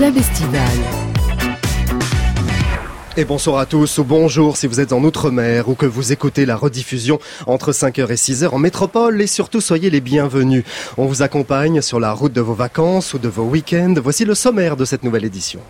[0.00, 0.62] club estival.
[3.18, 6.46] Et bonsoir à tous ou bonjour si vous êtes en Outre-mer ou que vous écoutez
[6.46, 10.64] la rediffusion entre 5h et 6h en métropole et surtout soyez les bienvenus.
[10.96, 13.92] On vous accompagne sur la route de vos vacances ou de vos week-ends.
[14.02, 15.60] Voici le sommaire de cette nouvelle édition.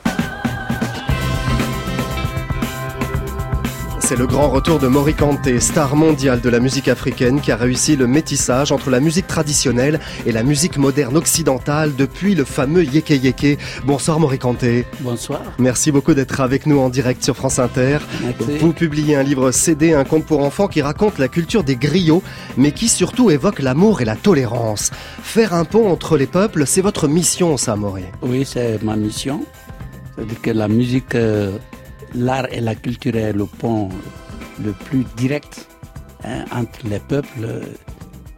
[4.10, 7.56] C'est le grand retour de Mori Kanté, star mondiale de la musique africaine qui a
[7.56, 12.82] réussi le métissage entre la musique traditionnelle et la musique moderne occidentale depuis le fameux
[12.82, 13.60] Yeke Yeke.
[13.84, 14.84] Bonsoir Mori Kanté.
[14.98, 15.40] Bonsoir.
[15.60, 17.98] Merci beaucoup d'être avec nous en direct sur France Inter.
[18.24, 18.58] Merci.
[18.58, 22.24] Vous publiez un livre CD, un conte pour enfants qui raconte la culture des griots,
[22.56, 24.90] mais qui surtout évoque l'amour et la tolérance.
[25.22, 28.02] Faire un pont entre les peuples, c'est votre mission, ça, Mori.
[28.22, 29.44] Oui, c'est ma mission.
[30.16, 31.58] C'est-à-dire que la musique, euh,
[32.14, 33.88] l'art et la culture est le pont
[34.64, 35.68] le plus direct
[36.24, 37.62] hein, entre les peuples.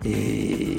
[0.05, 0.79] Et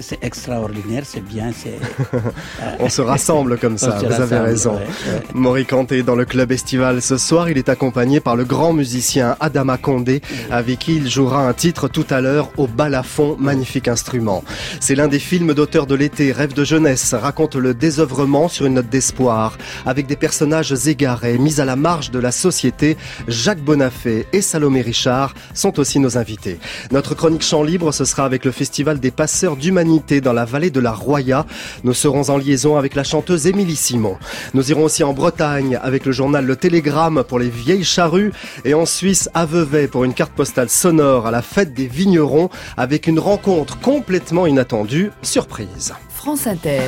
[0.00, 1.78] c'est extraordinaire, c'est bien, c'est...
[2.80, 4.74] On se rassemble comme ça, vous avez raison.
[4.74, 5.22] ouais, ouais.
[5.34, 9.36] Maury Kanté dans le club estival ce soir, il est accompagné par le grand musicien
[9.40, 14.44] Adama Condé, avec qui il jouera un titre tout à l'heure au balafon, magnifique instrument.
[14.80, 18.74] C'est l'un des films d'auteur de l'été, Rêve de jeunesse, raconte le désœuvrement sur une
[18.74, 22.96] note d'espoir, avec des personnages égarés, mis à la marge de la société.
[23.26, 26.58] Jacques Bonafé et Salomé Richard sont aussi nos invités.
[26.92, 30.70] Notre chronique chant libre, ce sera avec le Festival des passeurs d'humanité dans la vallée
[30.70, 31.46] de la Roya.
[31.82, 34.16] Nous serons en liaison avec la chanteuse Émilie Simon.
[34.52, 38.32] Nous irons aussi en Bretagne avec le journal Le Télégramme pour les vieilles charrues
[38.66, 42.50] et en Suisse à Vevey pour une carte postale sonore à la fête des vignerons
[42.76, 45.94] avec une rencontre complètement inattendue, surprise.
[46.10, 46.82] France Inter.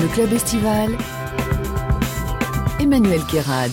[0.00, 0.90] Le club estival.
[2.80, 3.72] Emmanuel Kérad.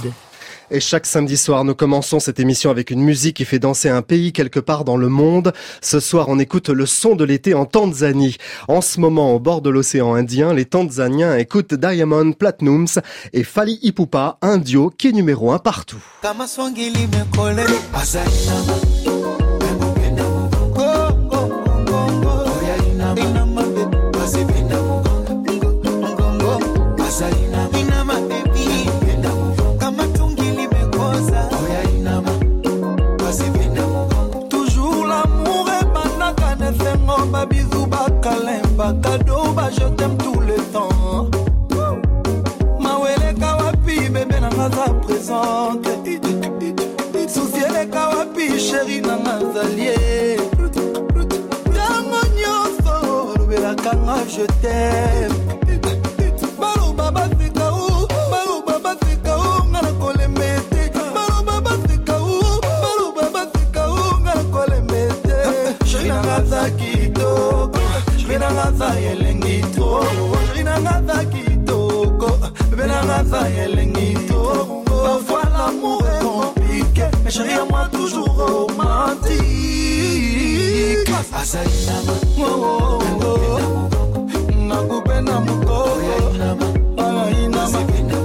[0.72, 4.03] Et chaque samedi soir, nous commençons cette émission avec une musique qui fait danser un
[4.03, 5.52] pays quelque part dans le monde.
[5.81, 8.38] Ce soir, on écoute le son de l'été en Tanzanie.
[8.68, 13.00] En ce moment, au bord de l'océan Indien, les Tanzaniens écoutent Diamond Platnumz
[13.34, 15.97] et Fali Ipupa, un duo qui est numéro un partout.
[45.39, 45.88] Présente
[47.29, 50.38] susi eleka wapi sheri nanga zalie
[51.69, 52.94] ntango nyonso
[53.33, 55.35] olobelaka nga je t'aime
[56.59, 63.81] baloba baseka o baloba baseka o nga na kolemba ete baloba baseka o baloba baseka
[63.88, 65.38] o nga na kolemba ete
[65.89, 67.79] sheri nanga za kitoko
[68.17, 70.03] sheri nanga za elengi to
[70.47, 72.29] sheri nanga za kitoko
[72.69, 77.03] bebe nanga za elengi to parfois l'amour est compliqué.
[77.23, 79.39] Mais chérie à moi toujours romantique.
[81.41, 83.89] Asainama oh, oh, oh.
[84.67, 85.91] nakupenda mukoko
[86.33, 86.65] ainama
[87.87, 88.19] bebe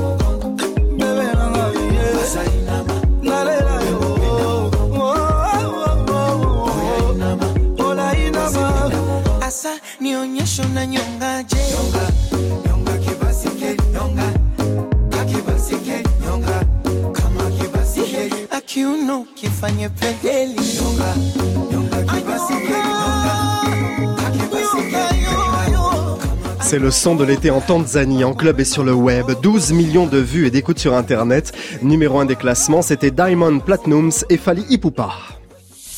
[26.61, 29.31] C'est le son de l'été en Tanzanie, en club et sur le web.
[29.43, 31.53] 12 millions de vues et d'écoutes sur Internet.
[31.83, 35.13] Numéro 1 des classements, c'était Diamond Platnumz et Fali Ipupa.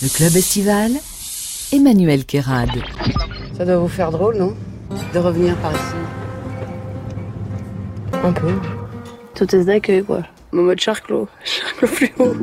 [0.00, 0.93] Le club estival.
[1.72, 2.71] Emmanuel Kérad.
[3.56, 4.55] Ça doit vous faire drôle, non
[5.12, 5.81] De revenir par ici.
[8.22, 8.53] Un peu.
[9.34, 10.23] Tout est d'accueil, quoi.
[10.52, 11.26] Mon mode charclos.
[11.44, 12.37] Charclos plus haut.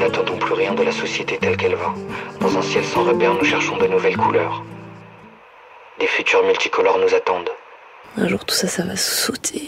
[0.00, 1.92] Nous n'attendons plus rien de la société telle qu'elle va.
[2.40, 4.64] Dans un ciel sans repère, nous cherchons de nouvelles couleurs.
[5.98, 7.50] Des futurs multicolores nous attendent.
[8.16, 9.66] Un jour, tout ça, ça va sauter.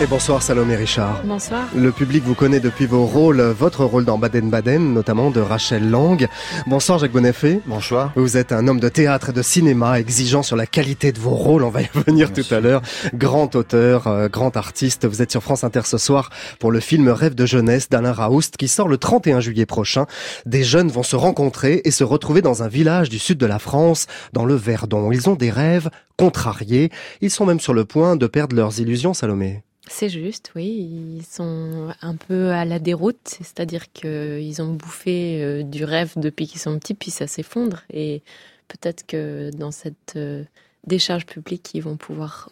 [0.00, 1.22] Et bonsoir Salomé Richard.
[1.24, 1.68] Bonsoir.
[1.72, 6.26] Le public vous connaît depuis vos rôles, votre rôle dans Baden-Baden, notamment de Rachel Lang.
[6.66, 7.60] Bonsoir Jacques Bonafé.
[7.64, 8.10] Bonsoir.
[8.16, 11.36] Vous êtes un homme de théâtre et de cinéma, exigeant sur la qualité de vos
[11.36, 12.82] rôles, on va y revenir tout à l'heure.
[13.14, 17.08] Grand auteur, euh, grand artiste, vous êtes sur France Inter ce soir pour le film
[17.08, 20.06] Rêve de jeunesse d'Alain Raoust qui sort le 31 juillet prochain.
[20.44, 23.60] Des jeunes vont se rencontrer et se retrouver dans un village du sud de la
[23.60, 25.12] France, dans le Verdon.
[25.12, 25.88] Ils ont des rêves
[26.18, 29.62] contrariés, ils sont même sur le point de perdre leurs illusions, Salomé.
[29.86, 31.18] C'est juste, oui.
[31.18, 36.46] Ils sont un peu à la déroute, c'est-à-dire qu'ils ont bouffé euh, du rêve depuis
[36.46, 37.82] qu'ils sont petits, puis ça s'effondre.
[37.92, 38.22] Et
[38.68, 40.44] peut-être que dans cette euh,
[40.86, 42.50] décharge publique, ils vont pouvoir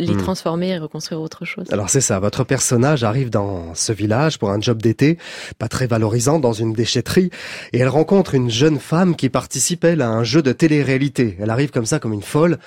[0.00, 0.18] les Hmm.
[0.18, 1.66] transformer et reconstruire autre chose.
[1.70, 5.18] Alors c'est ça, votre personnage arrive dans ce village pour un job d'été,
[5.58, 7.30] pas très valorisant, dans une déchetterie,
[7.72, 11.36] et elle rencontre une jeune femme qui participe, elle, à un jeu de télé-réalité.
[11.40, 12.58] Elle arrive comme ça, comme une folle.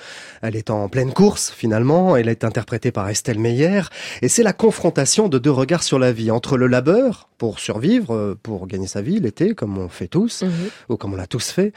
[0.42, 2.16] Elle est en pleine course, finalement.
[2.16, 3.82] Elle est interprétée par Estelle Meyer,
[4.22, 8.14] et c'est la confrontation de deux regards sur la vie, entre le labeur, pour survivre,
[8.14, 10.50] euh, pour gagner sa vie l'été, comme on fait tous, Mhm.
[10.88, 11.72] ou comme on l'a tous fait,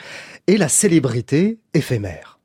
[0.48, 2.40] et la célébrité éphémère.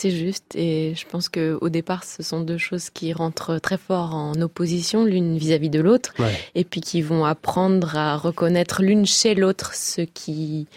[0.00, 3.78] C'est juste, et je pense que au départ, ce sont deux choses qui rentrent très
[3.78, 6.32] fort en opposition l'une vis-à-vis de l'autre, Ouais.
[6.54, 10.68] et puis qui vont apprendre à reconnaître l'une chez l'autre ce qui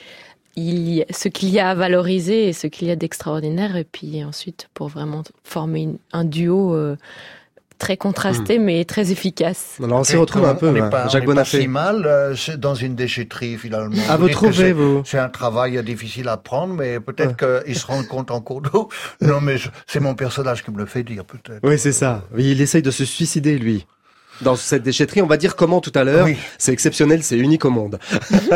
[0.56, 3.76] il y a- ce qu'il y a à valoriser et ce qu'il y a d'extraordinaire,
[3.76, 6.96] et puis ensuite pour vraiment former une- un duo euh,
[7.82, 9.78] très contrasté mais très efficace.
[9.84, 11.34] Alors on s'y Et retrouve un peu, on n'est hein, pas, on Jacques n'est pas
[11.34, 11.62] Bonafé.
[11.62, 13.96] si mal euh, dans une déchetterie finalement.
[14.08, 17.88] Ah, vous que trouvez, vous C'est un travail difficile à prendre, mais peut-être qu'ils se
[17.88, 18.90] rendent compte en cours d'eau.
[19.20, 19.56] Non, mais
[19.88, 21.60] c'est mon personnage qui me le fait dire, peut-être.
[21.64, 22.24] Oui, c'est ça.
[22.38, 23.86] Il essaye de se suicider, lui.
[24.42, 26.26] Dans cette déchetterie, on va dire comment tout à l'heure.
[26.26, 26.38] Oui.
[26.58, 28.00] C'est exceptionnel, c'est unique au monde.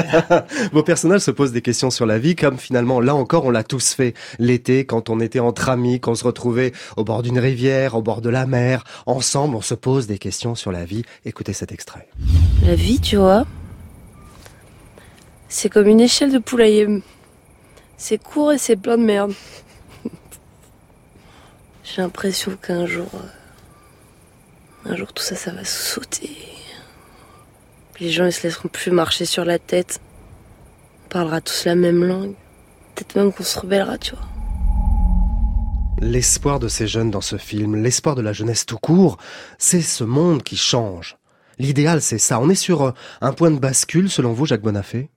[0.72, 3.64] Vos personnages se posent des questions sur la vie, comme finalement, là encore, on l'a
[3.64, 4.14] tous fait.
[4.40, 8.22] L'été, quand on était entre amis, qu'on se retrouvait au bord d'une rivière, au bord
[8.22, 8.84] de la mer.
[9.06, 11.04] Ensemble, on se pose des questions sur la vie.
[11.26, 12.08] Écoutez cet extrait.
[12.66, 13.46] La vie, tu vois,
[15.48, 16.88] c'est comme une échelle de poulailler.
[17.98, 19.34] C'est court et c'est plein de merde.
[21.84, 23.28] J'ai l'impression qu'un jour, euh,
[24.86, 26.38] un jour tout ça, ça va sauter.
[28.00, 30.00] Les gens, ils se laisseront plus marcher sur la tête.
[31.06, 32.34] On parlera tous la même langue.
[32.94, 34.26] Peut-être même qu'on se rebellera, tu vois.
[36.02, 39.18] L'espoir de ces jeunes dans ce film, l'espoir de la jeunesse tout court,
[39.58, 41.18] c'est ce monde qui change.
[41.58, 42.40] L'idéal, c'est ça.
[42.40, 45.10] On est sur un point de bascule, selon vous, Jacques Bonafé?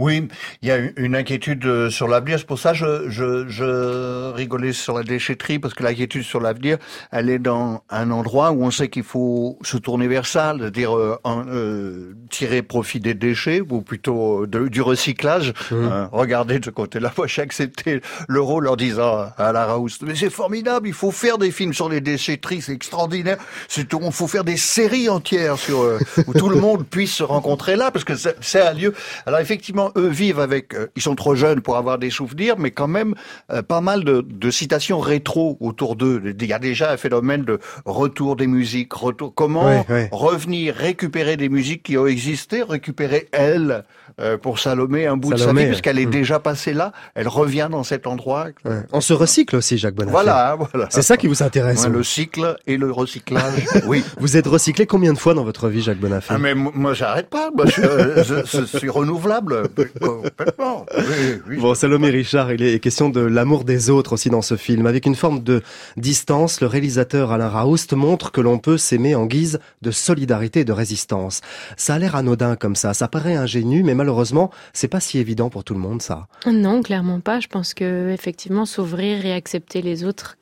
[0.00, 0.26] Oui,
[0.62, 2.38] il y a une- inquiétude euh, sur l'avenir.
[2.38, 6.40] C'est pour ça que je, je, je rigolais sur la déchetterie, parce que l'inquiétude sur
[6.40, 6.78] l'avenir,
[7.12, 10.96] elle est dans un endroit où on sait qu'il faut se tourner vers ça, c'est-à-dire
[10.96, 15.52] euh, euh, tirer profit des déchets, ou plutôt de- du recyclage.
[15.72, 20.02] Euh, regardez de ce côté-là, moi j'ai accepté le rôle en disant à la Raoust,
[20.02, 23.36] mais c'est formidable, il faut faire des films sur les déchetteries, c'est extraordinaire.
[23.68, 27.12] C'est tout, il faut faire des séries entières sur euh, où tout le monde puisse
[27.14, 28.94] se rencontrer là, parce que c'est un lieu.
[29.26, 32.70] Alors effectivement, eux vivent avec, euh, ils sont trop jeunes pour avoir des souvenirs, mais
[32.70, 33.14] quand même
[33.52, 36.22] euh, pas mal de, de citations rétro autour d'eux.
[36.40, 39.34] Il y a déjà un phénomène de retour des musiques, retour.
[39.34, 43.84] Comment revenir récupérer des musiques qui ont existé, récupérer elle
[44.20, 46.10] euh, pour Salomé un bout de sa vie, puisqu'elle est hmm.
[46.10, 46.92] déjà passée là.
[47.14, 48.48] Elle revient dans cet endroit.
[48.64, 48.82] Ouais.
[48.92, 50.12] On se recycle aussi, Jacques Bonafé.
[50.12, 50.88] Voilà, voilà.
[50.90, 51.84] C'est ça qui vous intéresse.
[51.84, 53.66] Ouais, le cycle et le recyclage.
[53.86, 54.04] oui.
[54.18, 56.34] Vous êtes recyclé combien de fois dans votre vie, Jacques Bonafé?
[56.34, 59.68] Ah mais mo- moi j'arrête pas, moi je, je- je suis renouvelable
[60.00, 60.86] complètement.
[60.96, 61.56] Oui, oui.
[61.58, 64.86] Bon, Salomé Richard, il est question de l'amour des autres aussi dans ce film.
[64.86, 65.62] Avec une forme de
[65.96, 70.64] distance, le réalisateur Alain Raoust montre que l'on peut s'aimer en guise de solidarité et
[70.64, 71.40] de résistance.
[71.76, 75.50] Ça a l'air anodin comme ça, ça paraît ingénu, mais malheureusement, c'est pas si évident
[75.50, 76.26] pour tout le monde, ça.
[76.46, 77.40] Non, clairement pas.
[77.40, 80.36] Je pense que effectivement s'ouvrir et accepter les autres,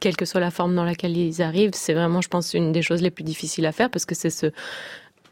[0.00, 2.82] quelle que soit la forme dans laquelle ils arrivent, c'est vraiment, je pense, une des
[2.82, 4.46] choses les plus difficiles à faire parce que c'est ce,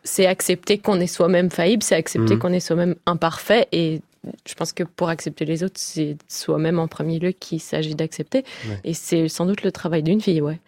[0.05, 2.41] c'est accepter qu'on est soi-même faillible, c'est accepter Mhm.
[2.41, 4.01] qu'on est soi-même imparfait et
[4.47, 8.45] je pense que pour accepter les autres, c'est soi-même en premier lieu qu'il s'agit d'accepter.
[8.69, 8.81] Ouais.
[8.85, 10.61] Et c'est sans doute le travail d'une fille, ouais.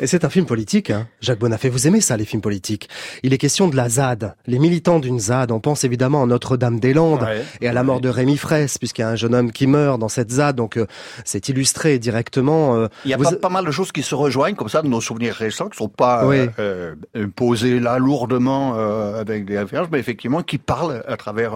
[0.00, 1.06] Et c'est un film politique, hein.
[1.20, 1.68] Jacques Bonafé.
[1.68, 2.88] Vous aimez ça, les films politiques
[3.22, 5.52] Il est question de la ZAD, les militants d'une ZAD.
[5.52, 7.44] On pense évidemment à Notre-Dame-des-Landes Ouais.
[7.60, 9.98] et à la mort de Rémi Fraisse, puisqu'il y a un jeune homme qui meurt
[10.00, 10.56] dans cette ZAD.
[10.56, 10.86] Donc, euh,
[11.24, 12.76] c'est illustré directement.
[12.76, 14.82] euh, Il y a vous- pas, pas mal de choses qui se rejoignent comme ça
[14.82, 16.94] de nos souvenirs récents, qui sont pas euh, euh,
[17.36, 21.54] posés là lourdement euh, avec des références, mais effectivement qui parlent à travers,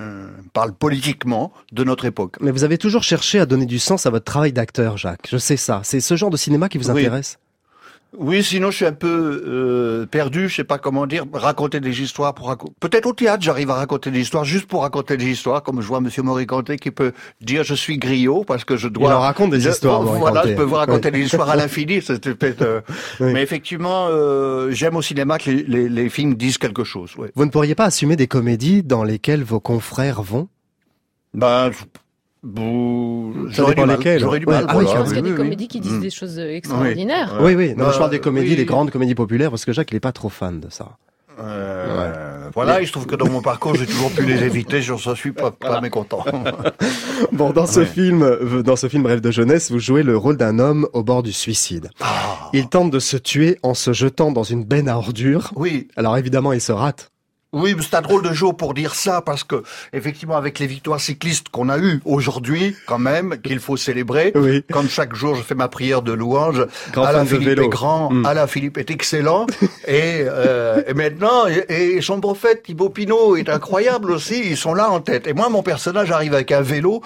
[0.00, 2.36] euh, euh, parlent politiquement de notre époque.
[2.40, 5.28] Mais vous avez toujours cherché à donner du sens à votre travail d'acteur, Jacques.
[5.30, 5.80] Je sais ça.
[5.84, 7.00] C'est ce genre de cinéma qui vous Oui.
[7.02, 7.38] intéresse?
[8.18, 12.00] Oui, sinon je suis un peu euh, perdu, je sais pas comment dire, raconter des
[12.02, 12.72] histoires pour raconter.
[12.80, 15.86] Peut-être au théâtre, j'arrive à raconter des histoires juste pour raconter des histoires, comme je
[15.86, 19.10] vois Monsieur Moricanté qui peut dire je suis griot parce que je dois.
[19.10, 22.00] Il en raconte des Je- histoires, Voilà, je peux vous raconter des histoires à l'infini.
[22.10, 22.80] euh,
[23.20, 23.32] Oui.
[23.32, 27.16] Mais effectivement, euh, j'aime au cinéma que les, les, les films disent quelque chose.
[27.16, 27.32] Ouais.
[27.34, 30.48] Vous ne pourriez pas assumer des comédies dans lesquelles vos confrères vont?
[31.32, 31.70] Ben,
[32.44, 34.18] Ça j'aurais dépend du mal.
[34.20, 34.66] J'aurais du mal.
[34.68, 36.00] Ah oui, je pense qu'il y a des oui, comédies qui disent Mm.
[36.00, 37.38] des choses extraordinaires.
[37.40, 37.54] Ouais.
[37.54, 37.74] Oui, oui.
[37.76, 38.56] Non, Euh, je parle des comédies, oui.
[38.56, 40.96] des grandes comédies populaires, parce que Jacques, il est pas trop fan de ça.
[41.40, 44.80] Euh, Voilà, il se trouve que dans mon parcours, j'ai toujours pu les éviter.
[44.82, 46.24] Je ne suis pas, pas mécontent.
[47.32, 47.86] Bon, dans ce Ouais.
[47.86, 51.02] film, euh, dans ce film Rêve de jeunesse, vous jouez le rôle d'un homme au
[51.02, 51.90] bord du suicide.
[52.00, 55.50] Ah, Il tente de se tuer en se jetant dans une benne à ordures.
[55.56, 57.10] oui, Alors évidemment, il se rate.
[57.54, 61.00] Oui, c'est un drôle de jour pour dire ça parce que effectivement avec les victoires
[61.00, 64.32] cyclistes qu'on a eues aujourd'hui, quand même, qu'il faut célébrer.
[64.34, 64.62] Oui.
[64.72, 66.66] Comme chaque jour, je fais ma prière de louange.
[66.92, 67.64] Grand Alain Philippe vélo.
[67.64, 68.26] est grand, Mm.
[68.26, 69.46] Alain Philippe est excellent,
[69.86, 74.40] et, euh, et maintenant, et, et son prophète Thibaut Pinot est incroyable aussi.
[74.44, 75.26] Ils sont là en tête.
[75.26, 77.02] Et moi, mon personnage arrive avec un vélo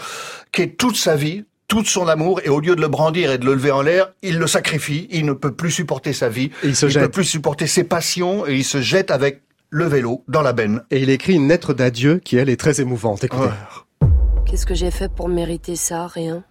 [0.52, 1.45] qui est toute sa vie.
[1.69, 4.09] Tout son amour, et au lieu de le brandir et de le lever en l'air,
[4.23, 7.11] il le sacrifie, il ne peut plus supporter sa vie, Et il se ne peut
[7.11, 10.83] plus supporter ses passions, et il se jette avec le vélo dans la benne.
[10.91, 13.25] Et il écrit une lettre d'adieu qui, elle, est très émouvante.
[13.25, 13.45] Écoutez.
[13.45, 14.09] Ouais.
[14.47, 16.07] Qu'est-ce que j'ai fait pour mériter ça?
[16.07, 16.43] Rien.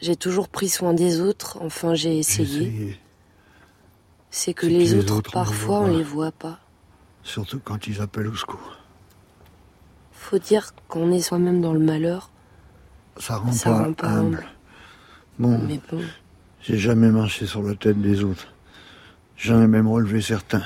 [0.00, 2.96] J'ai toujours pris soin des autres, enfin j'ai essayé.
[4.30, 6.60] C'est que les que les autres, parfois, on les voit pas.
[7.24, 8.78] surtout quand ils appellent au secours.
[10.12, 12.30] Faut dire qu'on est soi-même dans le malheur,
[13.16, 14.36] Ça rend ça pas rend pas humble.
[14.36, 14.46] humble.
[15.40, 16.02] Bon, Mais bon,
[16.60, 18.46] j'ai jamais marché sur la tête des autres.
[19.36, 20.62] J'en ai même relevé certains.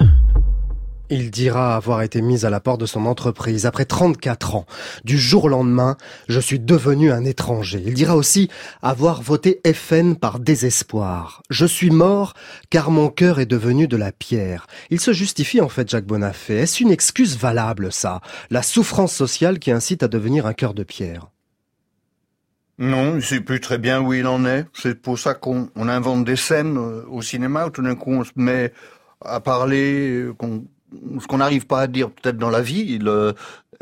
[1.14, 4.64] Il dira avoir été mis à la porte de son entreprise après 34 ans.
[5.04, 7.82] Du jour au lendemain, je suis devenu un étranger.
[7.84, 8.48] Il dira aussi
[8.80, 11.42] avoir voté FN par désespoir.
[11.50, 12.32] Je suis mort
[12.70, 14.66] car mon cœur est devenu de la pierre.
[14.88, 16.56] Il se justifie en fait, Jacques Bonafé.
[16.60, 18.22] Est-ce une excuse valable, ça?
[18.48, 21.26] La souffrance sociale qui incite à devenir un cœur de pierre
[22.78, 24.64] Non, il sait plus très bien où il en est.
[24.72, 28.12] C'est pour ça qu'on on invente des scènes euh, au cinéma où tout d'un coup
[28.12, 28.72] on se met
[29.22, 30.64] à parler, euh, qu'on-
[31.20, 32.98] ce qu'on n'arrive pas à dire peut-être dans la vie.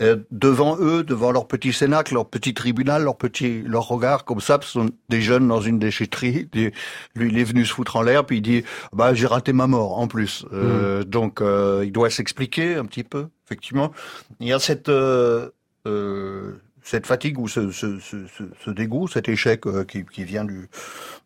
[0.01, 4.41] Euh, devant eux, devant leur petit cénacle, leur petit tribunal, leur petit, leur regard comme
[4.41, 6.49] ça, ce sont des jeunes dans une déchetterie.
[6.53, 6.73] Des-
[7.15, 8.65] lui, il est venu se foutre en l'air, puis il dit,
[8.95, 10.47] bah j'ai raté ma mort en plus.
[10.55, 13.93] Euh, Donc euh, il doit s'expliquer un petit peu, effectivement.
[14.39, 15.51] Il y a cette euh,
[15.87, 18.17] euh, cette fatigue ou ce, ce, ce,
[18.65, 20.69] ce, dégoût, cet échec euh, qui, qui vient du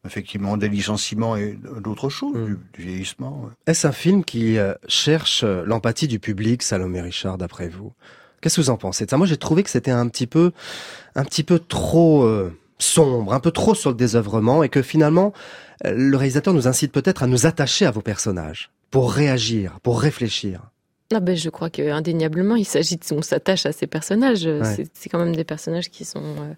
[0.07, 2.47] effectivement des licenciements et d'autres choses, Mm.
[2.47, 3.43] du, du vieillissement.
[3.45, 3.51] ouais.
[3.67, 7.93] Est-ce un film qui euh, cherche euh, l'empathie du public, Salomé Richard, d'après vous?
[8.41, 9.17] Qu'est-ce que vous en pensez ça?
[9.17, 10.53] Moi, j'ai trouvé que c'était un petit peu,
[11.15, 15.33] un petit peu trop euh, sombre, un peu trop sur le désœuvrement, et que finalement,
[15.85, 20.61] le réalisateur nous incite peut-être à nous attacher à vos personnages, pour réagir, pour réfléchir.
[21.13, 24.45] Ah ben, je crois que indéniablement, il s'agit de on s'attache à ces personnages.
[24.47, 24.87] Ouais.
[24.95, 26.23] C'est- quand même des personnages qui sont.
[26.23, 26.55] euh,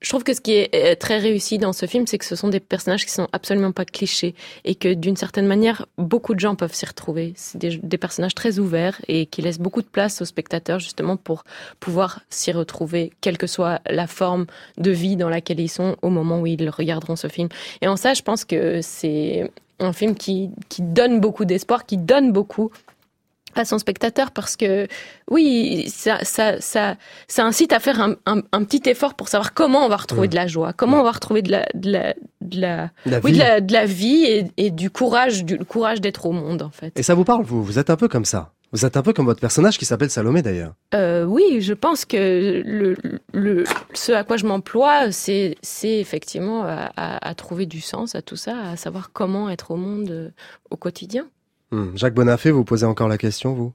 [0.00, 2.36] Je trouve que ce qui est euh, très réussi dans ce film, c'est que ce
[2.36, 6.40] sont des personnages qui sont absolument pas clichés et que d'une certaine manière, beaucoup de
[6.40, 7.32] gens peuvent s'y retrouver.
[7.36, 11.16] C'est des, des personnages très ouverts et qui laissent beaucoup de place aux spectateurs justement
[11.16, 11.42] pour
[11.80, 14.46] pouvoir s'y retrouver, quelle que soit la forme
[14.76, 17.48] de vie dans laquelle ils sont au moment où ils regarderont ce film.
[17.82, 21.96] Et en ça, je pense que c'est un film qui, qui donne beaucoup d'espoir, qui
[21.96, 22.70] donne beaucoup
[23.54, 24.86] à son spectateur parce que
[25.30, 26.96] oui, ça, ça, ça,
[27.28, 30.26] ça incite à faire un, un, un petit effort pour savoir comment on va retrouver
[30.26, 30.30] Mm.
[30.30, 33.32] de la joie, comment on va retrouver de la, de la, de la, La oui,
[33.32, 33.38] vie.
[33.38, 36.62] de la, de la vie et, et du courage, du le courage d'être au monde
[36.62, 36.98] en fait.
[36.98, 37.62] Et ça vous parle, vous?
[37.62, 38.52] Vous êtes un peu comme ça.
[38.70, 40.74] Vous êtes un peu comme votre personnage qui s'appelle Salomé, d'ailleurs.
[40.94, 42.96] Euh, oui, je pense que le,
[43.32, 43.64] le,
[43.94, 48.36] ce à quoi je m'emploie, c'est, effectivement à, à, à trouver du sens à tout
[48.36, 50.28] ça, à savoir comment être au monde euh,
[50.70, 51.28] au quotidien.
[51.70, 51.88] Hmm.
[51.94, 53.72] Jacques Bonafé, vous posez encore la question, vous?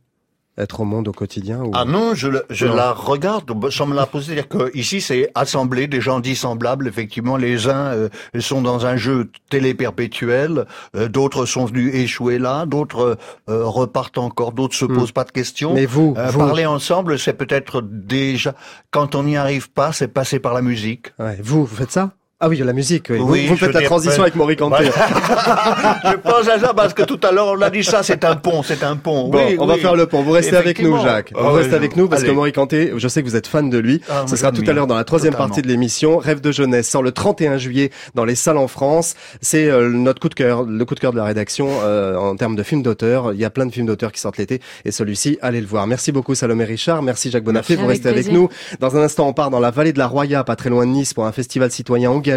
[0.56, 1.72] Être au monde au quotidien ou...
[1.74, 2.76] Ah non, je, le- je Non.
[2.76, 4.36] la regarde sans me la poser.
[4.36, 6.88] C'est-à-dire que ici, c'est assemblé des gens dissemblables.
[6.88, 8.10] Effectivement, les uns euh,
[8.40, 13.18] sont dans un jeu télé perpétuel, euh, d'autres sont venus échouer là, d'autres
[13.50, 14.94] euh, repartent encore, d'autres se Hmm.
[14.94, 15.74] posent pas de questions.
[15.74, 16.38] Mais vous, Euh, vous...
[16.38, 18.54] Parler ensemble, c'est peut-être déjà
[18.92, 21.14] quand on n'y arrive pas, c'est passer par la musique.
[21.18, 22.12] Ouais, vous, vous faites ça?
[22.46, 23.08] Ah oui, la musique.
[23.10, 23.20] Oui.
[23.22, 24.58] Oui, vous, vous faites la transition avec Maurice.
[24.60, 24.90] Voilà.
[26.12, 28.36] je pense à ça parce que tout à l'heure on l'a dit ça, c'est un
[28.36, 29.30] pont, c'est un pont.
[29.30, 30.24] Bon, Oui, on va faire le pont.
[30.24, 31.00] Vous restez avec nous.
[31.02, 31.32] Jacques.
[31.34, 32.32] Vous ouais, restez avec je- nous parce que.
[32.32, 34.02] Maurice Kanté, je sais que vous êtes fan de lui.
[34.10, 35.48] Ah, Ce sera tout à l'heure dans la troisième Totalement.
[35.48, 36.18] partie de l'émission.
[36.18, 39.16] Rêve de jeunesse sort le 31 juillet dans les salles en France.
[39.40, 42.36] C'est euh, notre coup de cœur, le coup de cœur de la rédaction euh, en
[42.36, 43.32] termes de films d'auteur.
[43.34, 45.88] Il y a plein de films d'auteurs qui sortent l'été et celui-ci, allez le voir.
[45.88, 47.04] Merci beaucoup Salomé Richard.
[47.04, 47.76] Merci Jacques Bonafé.
[47.76, 48.50] Vous Avec restez avec nous.
[48.82, 50.92] Dans un instant, on part dans la vallée de la Roya, pas très loin de
[50.92, 52.33] Nice, pour un festival citoyen engagé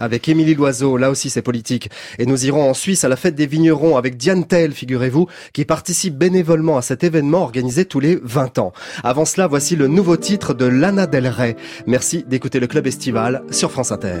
[0.00, 0.96] avec Émilie Loiseau.
[0.96, 1.90] Là aussi, c'est politique.
[2.18, 5.64] Et nous irons en Suisse à la fête des vignerons avec Diane Tell, figurez-vous, qui
[5.64, 8.72] participe bénévolement à cet événement organisé tous les 20 ans.
[9.04, 11.56] Avant cela, voici le nouveau titre de Lana Del Rey.
[11.86, 14.20] Merci d'écouter le club estival sur France Inter.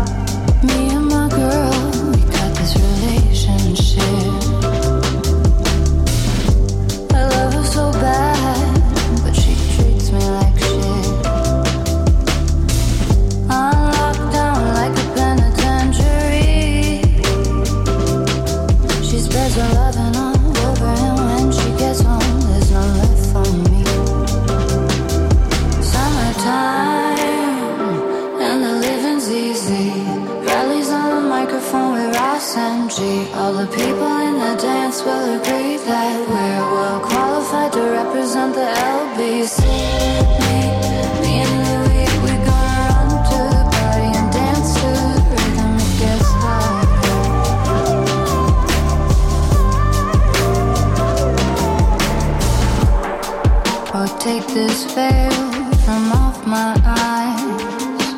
[54.49, 55.31] this veil
[55.85, 58.13] from off my eyes.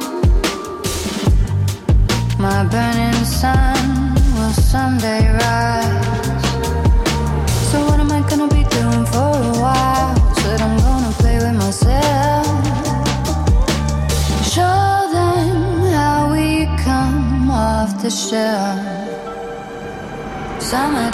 [2.39, 6.45] My burning sun will someday rise.
[7.69, 10.15] So, what am I gonna be doing for a while?
[10.41, 12.47] Said I'm gonna play with myself.
[14.53, 15.51] Show them
[15.97, 18.79] how we come off the shelf.
[20.61, 21.12] Summertime,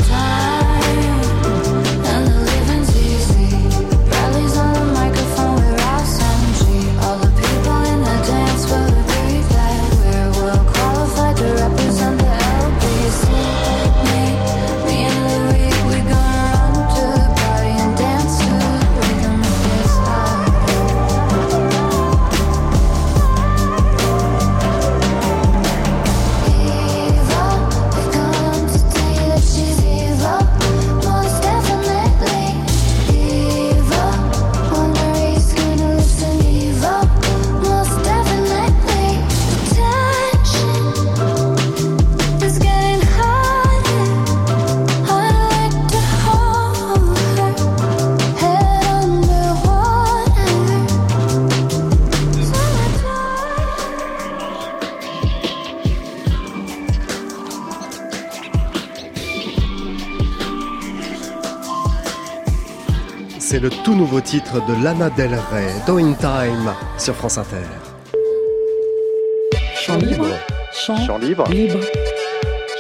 [63.84, 67.58] tout nouveau titre de Lana Del Rey, Doing Time, sur France Inter.
[69.76, 70.28] Chant libre.
[70.74, 71.48] Chant, Chant libre.
[71.50, 71.80] libre.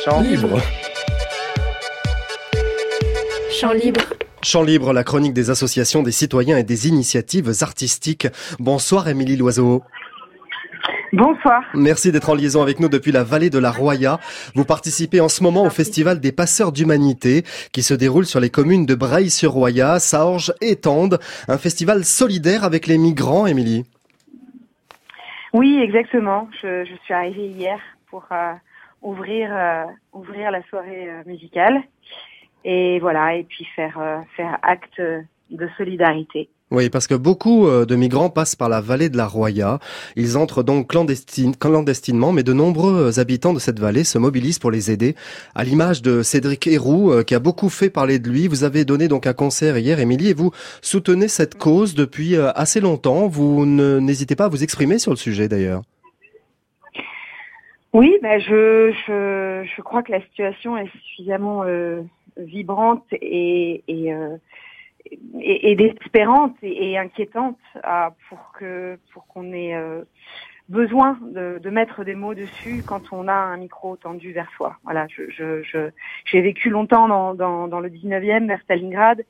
[0.04, 0.62] Chant libre.
[3.52, 4.02] Chant libre.
[4.42, 8.28] Chant libre, la chronique des associations, des citoyens et des initiatives artistiques.
[8.60, 9.84] Bonsoir Émilie Loiseau.
[11.12, 11.64] Bonsoir.
[11.74, 14.20] Merci d'être en liaison avec nous depuis la vallée de la Roya.
[14.54, 17.44] Vous participez en ce moment au festival des passeurs d'humanité
[17.74, 21.20] qui se déroule sur les communes de Breil-sur-Roya, Saorge et Tende.
[21.48, 23.86] Un festival solidaire avec les migrants, Émilie.
[25.54, 26.48] Oui, exactement.
[26.62, 27.80] Je, je suis arrivée hier
[28.12, 28.54] pour euh,
[29.02, 31.82] ouvrir euh, ouvrir la soirée euh, musicale
[32.64, 36.50] et voilà et puis faire faire acte de solidarité.
[36.72, 39.80] Oui, parce que beaucoup euh, de migrants passent par la vallée de la Roya.
[40.16, 44.70] Ils entrent donc clandestine- clandestinement, mais de nombreux habitants de cette vallée se mobilisent pour
[44.70, 45.16] les aider.
[45.56, 48.48] À l'image de Cédric Héroux, euh, qui a beaucoup fait parler de lui.
[48.48, 50.52] Vous avez donné donc un concert hier, Émilie, et vous
[50.84, 53.28] soutenez cette cause depuis euh, assez longtemps.
[53.28, 55.82] Vous n'hésitez pas à vous exprimer sur le sujet, d'ailleurs.
[57.94, 62.02] Oui, ben je, je je crois que la situation est suffisamment euh,
[62.38, 64.38] vibrante et et, euh,
[65.40, 70.04] et, et désespérante et, et inquiétante ah, pour que pour qu'on ait euh,
[70.70, 74.78] besoin de, de mettre des mots dessus quand on a un micro tendu vers soi.
[74.84, 75.90] Voilà, je je je-
[76.26, 79.24] j'ai vécu longtemps dans dans dans le 19e vers Stalingrad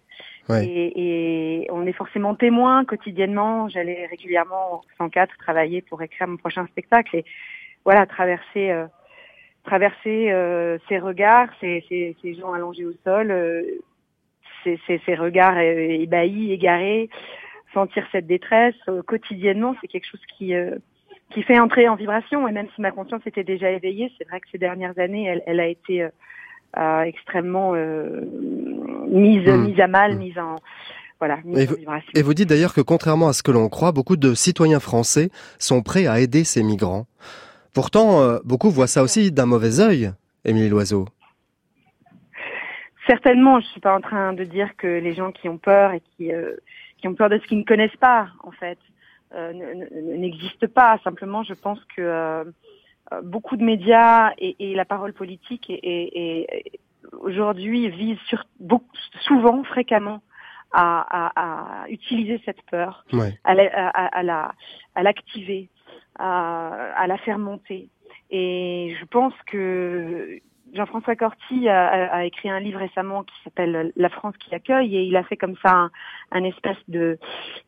[0.50, 0.66] Ouais.
[0.66, 3.70] et, et on est forcément témoin quotidiennement.
[3.70, 7.26] J'allais régulièrement au 104 travailler pour écrire mon prochain spectacle et
[7.86, 8.88] voilà traverser euh,
[9.64, 13.62] traverser euh, ces regards, ces, ces, ces gens allongés au sol, euh,
[14.64, 17.10] ces, ces, ces regards euh, ébahis, égarés,
[17.74, 20.76] sentir cette détresse euh, quotidiennement, c'est quelque chose qui euh,
[21.34, 22.48] qui fait entrer en vibration.
[22.48, 25.44] Et même si ma conscience était déjà éveillée, c'est vrai que ces dernières années, elle,
[25.46, 26.08] elle a été
[26.78, 27.74] euh, extrêmement
[29.08, 29.64] mise Mm.
[29.68, 30.20] mise à mal, Mm.
[30.20, 30.56] mise en
[31.20, 32.12] voilà, mise Et en vous- vibration.
[32.16, 35.30] Et vous dites d'ailleurs que contrairement à ce que l'on croit, beaucoup de citoyens français
[35.60, 37.06] sont prêts à aider ces migrants.
[37.74, 40.12] Pourtant, beaucoup voient ça aussi d'un mauvais œil,
[40.46, 41.06] Émilie Loiseau.
[43.14, 46.02] Certainement, je suis pas en train de dire que les gens qui ont peur et
[46.16, 46.56] qui euh,
[46.98, 48.78] qui ont peur de ce qu'ils ne connaissent pas, en fait,
[49.34, 51.00] euh, ne- ne- n'existent pas.
[51.04, 52.44] Simplement, je pense que euh,
[53.14, 56.80] euh, beaucoup de médias et, et la parole politique et, et- et
[57.14, 58.86] aujourd'hui visent sur, beaucoup,
[59.22, 60.22] souvent, fréquemment,
[60.72, 60.86] à,
[61.30, 63.34] à- à utiliser cette peur, Ouais.
[63.44, 64.52] à la- à- à- à la-
[64.94, 65.70] à l'activer,
[66.20, 67.90] à, à la faire monter.
[68.30, 70.38] Et je pense que
[70.74, 74.96] Jean-François Corti a, a- a écrit un livre récemment qui s'appelle La France qui accueille
[74.96, 75.92] et il a fait comme ça un,
[76.32, 77.18] un espèce de,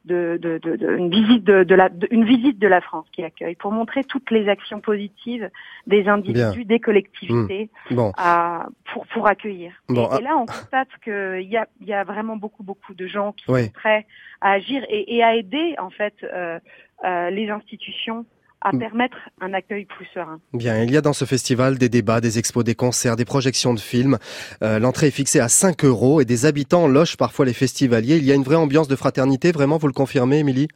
[0.05, 0.59] de, de,
[0.97, 4.03] une visite de, de la de- une visite de la France qui accueille pour montrer
[4.03, 5.49] toutes les actions positives
[5.87, 9.73] des individus, des collectivités Bon, à, pour pour accueillir.
[9.89, 10.17] Bon, et, ah.
[10.19, 13.31] et là on constate qu'il y a il y a vraiment beaucoup beaucoup de gens
[13.33, 13.65] qui Oui.
[13.65, 14.05] sont prêts
[14.41, 16.59] à agir et, et à aider en fait euh,
[17.03, 18.25] euh, les institutions
[18.61, 18.79] à Mm.
[18.79, 20.39] permettre un accueil plus serein.
[20.53, 23.73] bien, il y a dans ce festival des débats, des expos, des concerts, des projections
[23.73, 24.17] de films.
[24.63, 28.17] Euh, L'entrée est fixée à 5 euros et des habitants logent parfois les festivaliers.
[28.17, 30.67] Il y a une vraie ambiance de fraternité, vraiment, vous le confirmez, Émilie?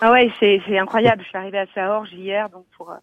[0.00, 1.22] Ah ouais, c'est incroyable.
[1.22, 2.96] Je suis arrivée à Saorge hier, donc pour euh,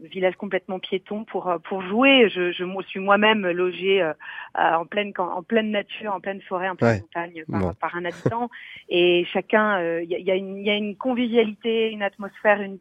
[0.00, 2.28] village complètement piéton pour euh, pour jouer.
[2.32, 4.12] Je, je me suis moi-même logée euh,
[4.58, 7.00] euh, en pleine en pleine nature, en pleine forêt, en pleine Ouais.
[7.00, 7.74] montagne par, Bon.
[7.80, 8.50] par un habitant.
[8.88, 12.02] Et chacun, euh, il y, a, y a une il y a une convivialité, une
[12.02, 12.78] atmosphère, une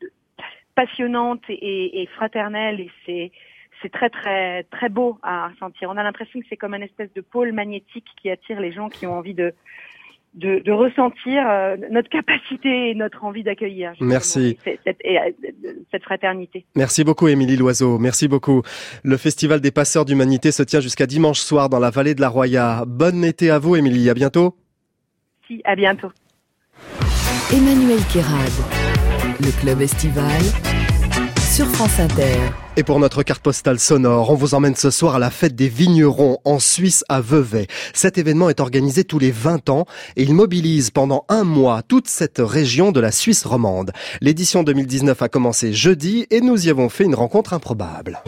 [0.76, 2.80] passionnante et, et fraternelle.
[2.80, 3.32] Et c'est
[3.82, 5.90] c'est très très très beau à ressentir.
[5.90, 8.90] On a l'impression que c'est comme un espèce de pôle magnétique qui attire les gens
[8.90, 9.54] qui ont envie de
[10.34, 13.94] de, de ressentir euh, notre capacité et notre envie d'accueillir.
[14.00, 14.50] Merci.
[14.50, 15.32] et Cette, cette, et, euh,
[15.92, 16.66] cette fraternité.
[16.76, 18.00] Merci beaucoup, Émilie Loiseau.
[18.00, 18.64] Merci beaucoup.
[19.04, 22.30] Le Festival des Passeurs d'Humanité se tient jusqu'à dimanche soir dans la vallée de la
[22.30, 22.84] Roya.
[22.88, 24.10] Bonne été à vous, Émilie.
[24.10, 24.56] À bientôt.
[25.48, 26.12] Si, à bientôt.
[27.52, 29.23] Emmanuel Kérad.
[29.40, 30.42] Le club estival
[31.54, 32.38] sur France Inter.
[32.78, 35.70] Et pour notre carte postale sonore, on vous emmène ce soir à la fête des
[35.70, 37.68] vignerons en Suisse à Vevey.
[37.94, 39.86] Cet événement est organisé tous les 20 ans
[40.18, 43.92] et il mobilise pendant un mois toute cette région de la Suisse romande.
[44.22, 48.22] L'édition 2019 a commencé jeudi et nous y avons fait une rencontre improbable.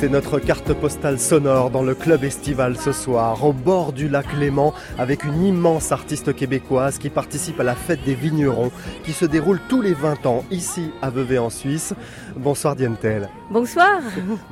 [0.00, 4.32] C'est notre carte postale sonore dans le club estival ce soir, au bord du lac
[4.38, 8.70] Léman, avec une immense artiste québécoise qui participe à la fête des vignerons,
[9.02, 11.94] qui se déroule tous les 20 ans ici à Vevey en Suisse.
[12.36, 13.28] Bonsoir Dientel.
[13.50, 14.00] Bonsoir.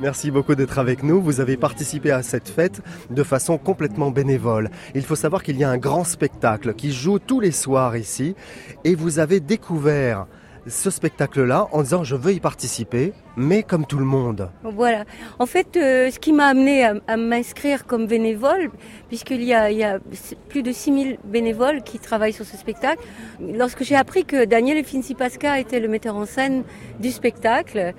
[0.01, 1.21] Merci beaucoup d'être avec nous.
[1.21, 4.69] Vous avez participé à cette fête de façon complètement bénévole.
[4.95, 8.35] Il faut savoir qu'il y a un grand spectacle qui joue tous les soirs ici
[8.83, 10.27] et vous avez découvert
[10.67, 14.49] ce spectacle-là en disant je veux y participer, mais comme tout le monde.
[14.63, 15.05] Voilà.
[15.39, 18.71] En fait, euh, ce qui m'a amené à, m'inscrire comme bénévole,
[19.07, 19.99] puisqu'il y y a
[20.49, 23.03] plus de 6000 bénévoles qui travaillent sur ce spectacle,
[23.39, 26.63] lorsque j'ai appris que Daniel Finzi-Pasca était le metteur en scène
[26.99, 27.93] du spectacle,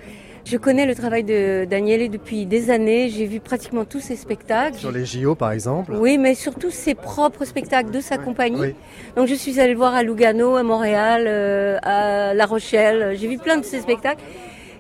[0.49, 4.79] je connais le travail de Daniele depuis des années, j'ai vu pratiquement tous ses spectacles.
[4.79, 5.93] Sur les JO par exemple.
[5.95, 8.61] Oui, mais surtout ses propres spectacles de sa compagnie.
[8.61, 8.75] Oui.
[9.15, 13.15] Donc je suis allée le voir à Lugano, à Montréal, euh, à La Rochelle.
[13.19, 14.23] J'ai vu plein de ses spectacles.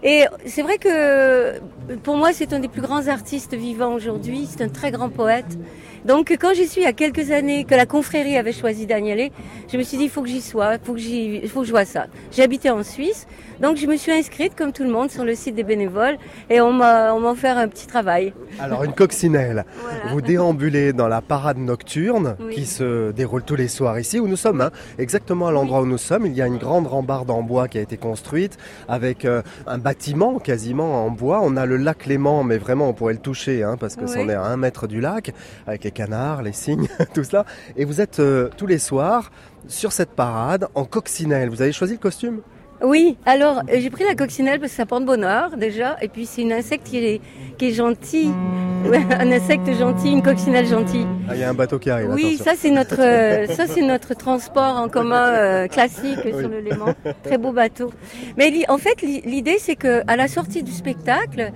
[0.03, 1.59] Et c'est vrai que
[2.03, 4.49] pour moi, c'est un des plus grands artistes vivants aujourd'hui.
[4.49, 5.59] C'est un très grand poète.
[6.05, 9.31] Donc quand j'y suis il y a quelques années, que la confrérie avait choisi Daniele,
[9.71, 11.73] je me suis dit, il faut que j'y sois, il faut que faut que je
[11.73, 12.07] vois ça.
[12.31, 13.27] J'habitais en Suisse,
[13.61, 16.17] donc je me suis inscrite comme tout le monde sur le site des bénévoles
[16.51, 18.33] et on m'a, offert un petit travail.
[18.61, 19.65] Alors une coccinelle.
[19.81, 20.13] Voilà.
[20.13, 22.55] Vous déambulez dans la parade nocturne Oui.
[22.55, 24.61] qui se déroule tous les soirs ici où nous sommes.
[24.61, 24.71] hein.
[24.99, 27.79] Exactement à l'endroit où nous sommes, il y a une grande rambarde en bois qui
[27.79, 28.57] a été construite
[28.89, 31.41] avec euh, un bâtiment quasiment en bois.
[31.43, 34.11] On a le lac Léman, mais vraiment on pourrait le toucher hein, parce que Oui.
[34.13, 35.33] c'en est à un mètre du lac
[35.67, 37.45] avec les canards, les cygnes, tout cela.
[37.77, 39.31] Et vous êtes euh, tous les soirs
[39.67, 41.51] sur cette parade en coccinelle.
[41.51, 42.41] Vous avez choisi le costume?
[42.83, 46.27] Oui, alors euh, j'ai pris la coccinelle parce que ça porte bonheur déjà, et puis
[46.27, 47.21] c'est une insecte qui est,
[47.59, 48.31] qui est gentil,
[48.89, 51.05] Ouais, un insecte gentil, une coccinelle gentille.
[51.29, 52.11] Ah, Il y a un bateau qui arrive.
[52.13, 52.45] Oui, attention.
[52.45, 56.95] ça c'est notre, euh, ça c'est notre transport en commun euh, classique sur le Léman,
[57.25, 57.91] très beau bateau.
[58.37, 61.51] Mais en fait, li- l'idée c'est que à la sortie du spectacle,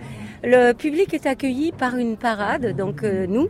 [0.44, 3.48] le public est accueilli par une parade, donc euh, nous,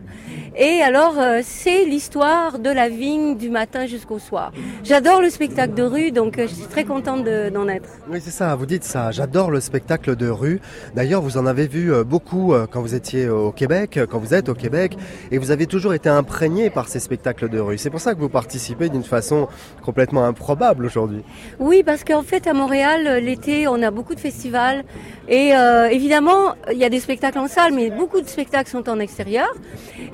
[0.57, 4.53] et alors euh, c'est l'histoire de la vigne du matin jusqu'au soir.
[4.85, 7.89] J'adore le spectacle de rue, donc euh, je suis très contente de- d'en être.
[8.11, 9.11] Oui, c'est ça, vous dites ça.
[9.11, 10.61] J'adore le spectacle de rue.
[10.95, 14.35] D'ailleurs, vous en avez vu euh, beaucoup euh, quand vous étiez au Québec, quand vous
[14.35, 14.97] êtes au Québec,
[15.31, 17.79] et vous avez toujours été imprégné par ces spectacles de rue.
[17.79, 19.49] C'est pour ça que vous participez d'une façon
[19.83, 21.23] complètement improbable aujourd'hui.
[21.59, 24.85] Oui, parce qu'en fait, à Montréal, l'été, on a beaucoup de festivals.
[25.29, 28.89] Et euh, évidemment, il y a des spectacles en salle, mais beaucoup de spectacles sont
[28.89, 29.49] en extérieur.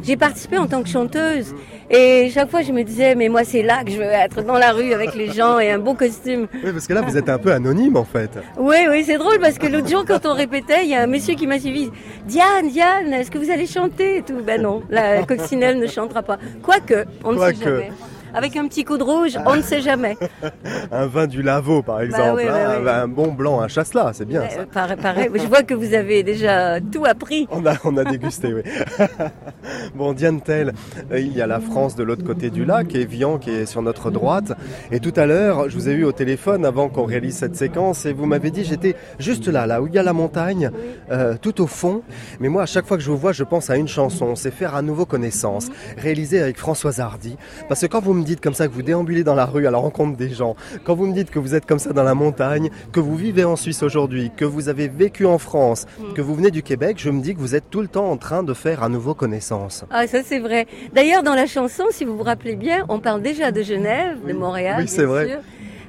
[0.02, 1.54] J'ai participé en tant que chanteuse.
[1.90, 4.58] Et chaque fois, je me disais, mais moi, c'est là que je veux être, dans
[4.58, 6.46] la rue avec les gens et un beau costume.
[6.62, 8.30] Oui, parce que là, vous êtes un peu anonyme en fait.
[8.58, 11.06] Oui, oui, c'est drôle parce que l'autre jour, quand on répétait, il y a un
[11.06, 11.90] monsieur qui m'a suivi.
[12.26, 14.40] Diane, Diane, est-ce que vous allez chanter et tout?
[14.46, 16.38] Ben non, la coccinelle ne chantera pas.
[16.62, 17.90] Quoique, on ne sait jamais.
[18.34, 20.16] Avec un petit coup de rouge, on ne sait jamais.
[20.92, 22.34] un vin du Lavaux, par exemple.
[22.36, 22.90] oui, hein, oui, oui.
[22.90, 24.60] Un bon blanc, un chasselas, c'est bien ça.
[24.60, 25.30] Euh, pareil, pareil.
[25.34, 27.46] Je vois que vous avez déjà tout appris.
[27.50, 28.62] On a, on a dégusté, oui.
[29.94, 30.72] bon, Diane Tell,
[31.12, 33.82] euh, il y a la France de l'autre côté du lac, Evian qui est sur
[33.82, 34.52] notre droite.
[34.92, 38.06] Et tout à l'heure, je vous ai eu au téléphone avant qu'on réalise cette séquence
[38.06, 40.70] et vous m'avez dit j'étais juste là, là où il y a la montagne,
[41.10, 42.02] euh, tout au fond.
[42.40, 44.50] Mais moi, à chaque fois que je vous vois, je pense à une chanson, c'est
[44.50, 47.36] faire à nouveau connaissance, réalisée avec Françoise Hardy.
[47.68, 49.70] Parce que quand vous me dites comme ça que vous déambulez dans la rue à
[49.70, 52.14] la rencontre des gens, quand vous me dites que vous êtes comme ça dans la
[52.14, 56.34] montagne, que vous vivez en Suisse aujourd'hui, que vous avez vécu en France, que vous
[56.34, 58.54] venez du Québec, je me dis que vous êtes tout le temps en train de
[58.54, 59.84] faire à nouveau connaissance.
[59.90, 60.66] Ah, ça c'est vrai.
[60.92, 64.32] D'ailleurs, dans la chanson, si vous vous rappelez bien, on parle déjà de Genève, de
[64.32, 64.76] Montréal.
[64.80, 65.28] Oui, c'est vrai.
[65.28, 65.38] sûr.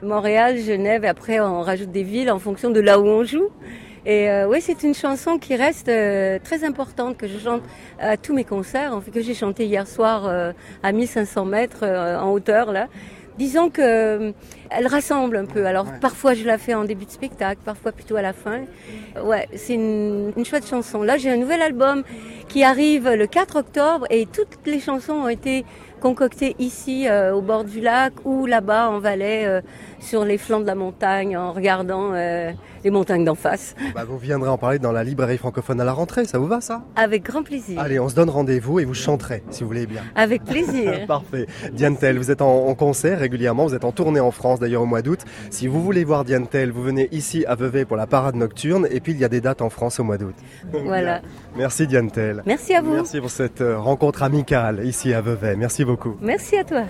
[0.01, 3.49] Montréal, Genève, et après on rajoute des villes en fonction de là où on joue.
[4.09, 7.61] Et euh, oui, c'est une chanson qui reste euh, très importante, que je chante
[7.99, 11.83] à tous mes concerts, en fait, que j'ai chanté hier soir euh, à 1500 mètres
[11.83, 12.87] euh, en hauteur, là.
[13.37, 14.31] Disons que euh,
[14.71, 15.65] elle rassemble un peu.
[15.65, 18.63] Alors parfois je la fais en début de spectacle, parfois plutôt à la fin.
[19.23, 21.03] Ouais, c'est une, une chouette chanson.
[21.03, 22.03] Là j'ai un nouvel album
[22.49, 25.63] qui arrive le 4 octobre et toutes les chansons ont été
[25.99, 29.61] concoctées ici euh, au bord du lac ou là-bas en Valais euh,
[29.99, 32.51] sur les flancs de la montagne en regardant euh,
[32.83, 33.75] les montagnes d'en face.
[33.93, 36.61] Bah, vous viendrez en parler dans la librairie francophone à la rentrée, ça vous va
[36.61, 36.83] ça?
[36.95, 37.79] Avec grand plaisir.
[37.79, 40.03] Allez, on se donne rendez-vous et vous chanterez si vous voulez bien.
[40.15, 41.05] Avec plaisir.
[41.07, 41.47] Parfait.
[41.73, 44.83] Diane Tell, vous êtes en, en concert régulièrement, vous êtes en tournée en France d'ailleurs
[44.83, 45.19] au mois d'août.
[45.49, 48.87] Si vous voulez voir Diane Tell, vous venez ici à Vevey pour la parade nocturne
[48.89, 50.35] et puis il y a des dates en France au mois d'août.
[50.71, 51.21] voilà.
[51.55, 52.43] Merci Diane Tell.
[52.45, 52.93] Merci à vous.
[52.93, 55.55] Merci pour cette euh, rencontre amicale ici à Vevey.
[55.55, 56.15] Merci beaucoup.
[56.21, 56.83] Merci à toi.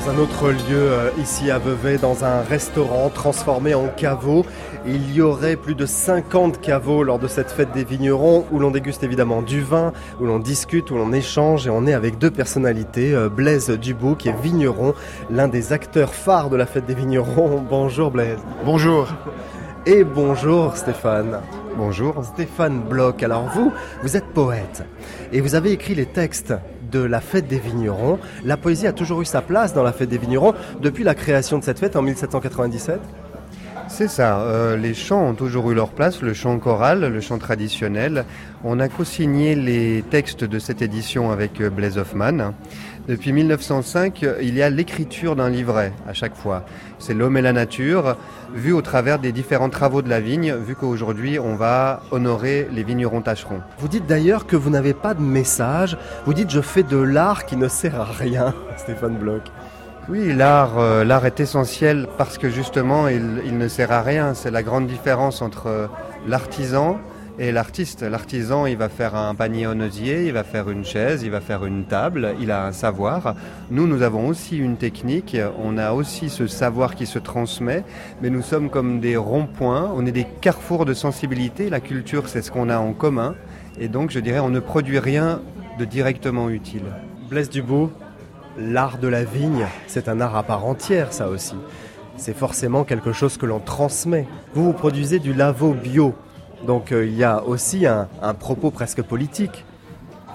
[0.00, 4.46] Dans un autre lieu euh, ici à Vevey, dans un restaurant transformé en caveau.
[4.86, 8.70] Il y aurait plus de 50 caveaux lors de cette fête des vignerons où l'on
[8.70, 12.30] déguste évidemment du vin, où l'on discute, où l'on échange et on est avec deux
[12.30, 14.94] personnalités, euh, Blaise Dubout qui est vigneron,
[15.30, 17.62] l'un des acteurs phares de la fête des vignerons.
[17.68, 18.38] Bonjour Blaise.
[18.64, 19.08] Bonjour.
[19.86, 21.40] Et bonjour Stéphane.
[21.76, 22.24] Bonjour.
[22.24, 23.22] Stéphane Bloch.
[23.22, 24.82] Alors vous, vous êtes poète
[25.32, 26.54] et vous avez écrit les textes
[26.90, 28.18] de la fête des vignerons.
[28.44, 31.58] La poésie a toujours eu sa place dans la fête des vignerons depuis la création
[31.58, 33.00] de cette fête en 1797.
[33.88, 37.38] C'est ça, euh, les chants ont toujours eu leur place, le chant choral, le chant
[37.38, 38.24] traditionnel.
[38.62, 42.54] On a co-signé les textes de cette édition avec euh, Blaise Hoffmann.
[43.08, 46.64] Depuis 1905, euh, il y a l'écriture d'un livret à chaque fois.
[46.98, 48.16] C'est l'homme et la nature,
[48.54, 52.82] vu au travers des différents travaux de la vigne, vu qu'aujourd'hui on va honorer les
[52.82, 53.62] vignerons tâcherons.
[53.78, 55.96] Vous dites d'ailleurs que vous n'avez pas de message.
[56.26, 59.44] Vous dites je fais de l'art qui ne sert à rien, Stéphane Bloch.
[60.08, 64.34] Oui, l'art, euh, l'art est essentiel parce que justement, il, il ne sert à rien.
[64.34, 65.86] C'est la grande différence entre euh,
[66.26, 67.00] l'artisan
[67.40, 68.02] et l'artiste.
[68.02, 71.40] L'artisan, il va faire un panier en osier, il va faire une chaise, il va
[71.40, 73.34] faire une table, il a un savoir.
[73.70, 77.82] Nous, nous avons aussi une technique, on a aussi ce savoir qui se transmet,
[78.20, 81.70] mais nous sommes comme des ronds-points, on est des carrefours de sensibilité.
[81.70, 83.34] La culture, c'est ce qu'on a en commun.
[83.80, 85.40] Et donc, je dirais, on ne produit rien
[85.78, 86.84] de directement utile.
[87.30, 87.90] Blaise Dubout,
[88.58, 91.56] l'art de la vigne, c'est un art à part entière, ça aussi.
[92.18, 94.26] C'est forcément quelque chose que l'on transmet.
[94.52, 96.14] Vous, vous produisez du lavo bio.
[96.66, 99.64] Donc euh, il y a aussi un, propos presque politique.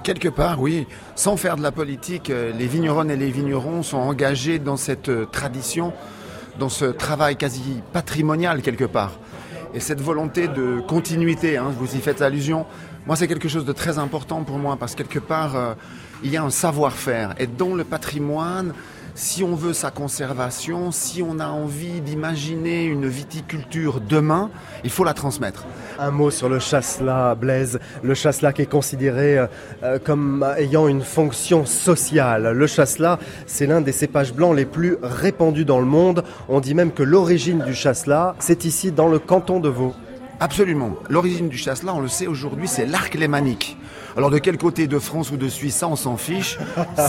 [0.03, 0.87] Quelque part, oui.
[1.15, 5.09] Sans faire de la politique, euh, les vigneronnes et les vignerons sont engagés dans cette
[5.09, 5.93] euh, tradition,
[6.59, 9.13] dans ce travail quasi patrimonial quelque part.
[9.73, 12.65] Et cette volonté de continuité, hein, vous y faites allusion,
[13.07, 15.75] moi c'est quelque chose de très important pour moi parce que quelque part,
[16.23, 17.35] il y a un savoir-faire.
[17.39, 18.73] Et dans le patrimoine,
[19.15, 24.51] si on veut sa conservation, si on a envie d'imaginer une viticulture demain,
[24.83, 25.65] il faut la transmettre.
[25.97, 27.79] Un mot sur le chasselas, Blaise.
[28.03, 29.47] Le chasselas qui est considéré euh,
[29.83, 32.51] euh, comme ayant une fonction sociale.
[32.51, 36.25] Le chasselas, c'est l'un des cépages blancs les plus répandus dans le monde.
[36.49, 39.95] On dit même que l'origine du chasselas, c'est ici dans le canton de Vaud.
[40.41, 40.97] Absolument.
[41.09, 43.77] L'origine du chasselas, on le sait aujourd'hui, c'est l'arc lémanique.
[44.17, 46.57] Alors de quel côté de France ou de Suisse, ça on s'en fiche.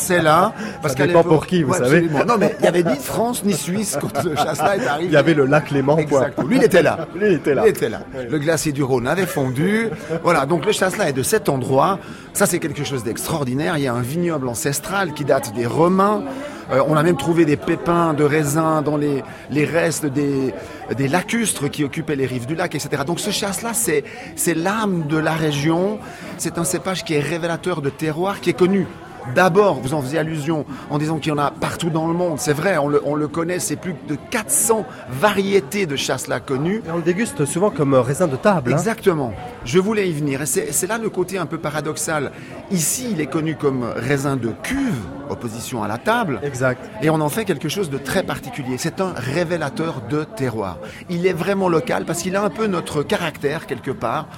[0.00, 0.52] C'est là.
[0.84, 1.98] Ça qu'à dépend pour qui, vous Ouais, savez.
[1.98, 2.24] absolument.
[2.26, 5.06] Non mais il y avait ni France ni Suisse quand le chasselas est arrivé.
[5.08, 5.96] Il y avait le lac Léman.
[5.96, 7.06] Lui, il était là.
[7.14, 7.62] Lui, il était là.
[7.64, 8.00] Il était là.
[8.28, 9.88] Le glacier du Rhône avait fondu.
[10.22, 11.98] Voilà, donc le chasselas est de cet endroit.
[12.32, 13.78] Ça, c'est quelque chose d'extraordinaire.
[13.78, 16.22] Il y a un vignoble ancestral qui date des Romains.
[16.70, 19.22] Euh, on a même trouvé des pépins de raisin dans les,
[19.64, 20.52] restes des,
[20.96, 23.02] des lacustres qui occupaient les rives du lac, etc.
[23.06, 25.98] Donc ce chasse-là, c'est, c'est l'âme de la région.
[26.38, 28.86] C'est un cépage qui est révélateur de terroir, qui est connu
[29.34, 32.38] D'abord, vous en faisiez allusion en disant qu'il y en a partout dans le monde.
[32.38, 36.82] C'est vrai, on le, connaît, c'est plus de 400 variétés de chasse-là connues.
[36.86, 38.72] Et on le déguste souvent comme raisin de table.
[38.72, 38.76] Hein.
[38.76, 39.32] Exactement.
[39.64, 40.42] Je voulais y venir.
[40.42, 42.32] Et c'est là le côté un peu paradoxal.
[42.70, 46.40] Ici, il est connu comme raisin de cuve, opposition à la table.
[46.42, 46.80] Exact.
[47.02, 48.76] Et on en fait quelque chose de très particulier.
[48.78, 50.78] C'est un révélateur de terroir.
[51.10, 54.28] Il est vraiment local parce qu'il a un peu notre caractère quelque part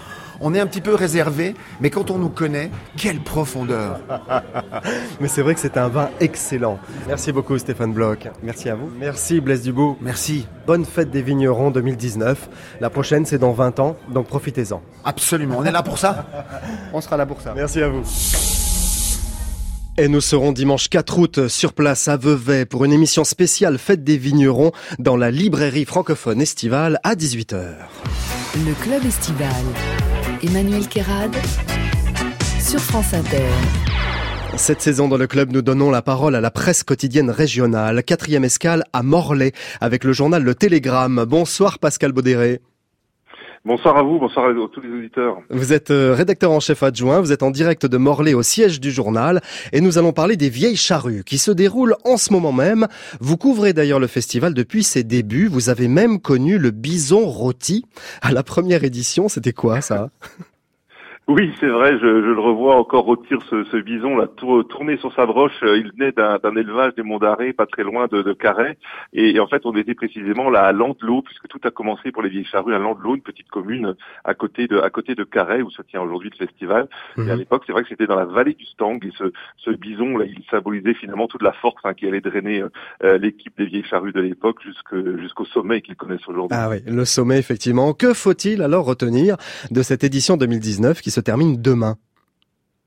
[0.40, 4.01] on est un petit peu réservé, mais quand on nous connaît, quelle profondeur
[5.20, 6.79] Mais c'est vrai que c'est un vin excellent.
[7.07, 8.29] Merci beaucoup Stéphane Bloch.
[8.42, 8.90] Merci à vous.
[8.98, 9.96] Merci Blaise Dubout.
[10.01, 10.46] Merci.
[10.66, 12.48] Bonne fête des vignerons 2019.
[12.81, 14.83] La prochaine c'est dans 20 ans, donc profitez-en.
[15.05, 16.27] Absolument, on est là pour ça.
[16.92, 17.53] on sera là pour ça.
[17.55, 18.03] Merci à vous.
[20.01, 24.05] Et nous serons dimanche 4 août sur place à Vevey pour une émission spéciale Fête
[24.05, 24.70] des vignerons
[25.01, 27.74] dans la librairie francophone estivale à 18h.
[28.55, 29.51] Le club estival.
[30.42, 31.35] Emmanuel Kérad
[32.61, 33.48] sur France Inter.
[34.57, 38.03] Cette saison dans le club, nous donnons la parole à la presse quotidienne régionale.
[38.05, 41.24] Quatrième escale à Morlaix avec le journal Le Télégramme.
[41.24, 42.61] Bonsoir Pascal Baudéré.
[43.64, 45.38] Bonsoir à vous, bonsoir à tous les auditeurs.
[45.51, 48.81] Vous êtes euh, rédacteur en chef adjoint, vous êtes en direct de Morlaix au siège
[48.81, 49.40] du journal
[49.73, 52.87] et nous allons parler des vieilles charrues qui se déroulent en ce moment même.
[53.21, 57.85] Vous couvrez d'ailleurs le festival depuis ses débuts, vous avez même connu le bison rôti.
[58.23, 60.11] À la première édition, c'était quoi ça?
[61.28, 65.14] Oui, c'est vrai, je, je, le revois encore rôtir ce, ce bison là, tourné sur
[65.14, 65.62] sa broche.
[65.62, 68.78] Euh, il venait d'un élevage des Monts d'Arrée, pas très loin de, de Carhaix.
[69.12, 72.30] Et, en fait, on était précisément là à Landelot, puisque tout a commencé pour les
[72.30, 75.70] vieilles charrues à Landelot, une petite commune à côté de à côté de Carhaix, où
[75.70, 76.88] se tient aujourd'hui le festival.
[77.18, 77.40] Et à mhm.
[77.40, 78.98] l'époque, c'est vrai que c'était dans la vallée du Stang.
[79.02, 82.62] Et ce, ce bison là, il symbolisait finalement toute la force hein, qui allait drainer
[82.62, 82.68] euh,
[83.04, 86.56] euh, l'équipe des vieilles charrues de l'époque jusqu'au sommet qu'ils connaissent aujourd'hui.
[86.58, 87.92] Ah oui, le sommet effectivement.
[87.92, 89.36] Que faut-il alors retenir
[89.70, 91.96] de cette édition 2019 qui se termine demain.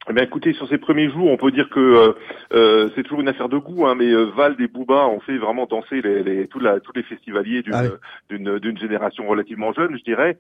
[0.10, 2.14] Eh bien, écoutez, sur ces premiers jours, on peut dire que euh,
[2.54, 5.38] euh, c'est toujours une affaire de goût, hein, mais euh, Val et Booba ont fait
[5.38, 9.96] vraiment danser les, les, tous, la, tous les festivaliers d'une, ah d'une, génération relativement jeune,
[9.96, 10.40] je dirais.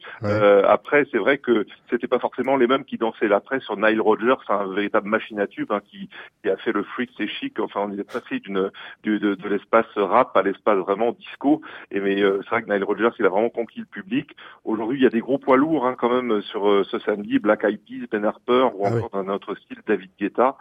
[0.67, 4.34] après, c'est vrai que c'était pas forcément les mêmes qui dansaient l'après sur Nile Rodgers,
[4.50, 6.10] un véritable machine à tube hein, qui,
[6.41, 7.60] qui, a fait le freak, c'est chic.
[7.60, 8.71] Enfin, on est passé d'une,
[9.04, 11.62] de, de, l'espace rap à l'espace vraiment disco.
[11.91, 14.36] Et mais c'est vrai que Nile Rodgers, il a vraiment conquis le public.
[14.65, 17.63] Aujourd'hui, il y a des gros poids lourds hein, quand même sur ce samedi, Black
[17.63, 20.57] Eyed Peas, Ben Harper ou ah encore un autre style David Guetta.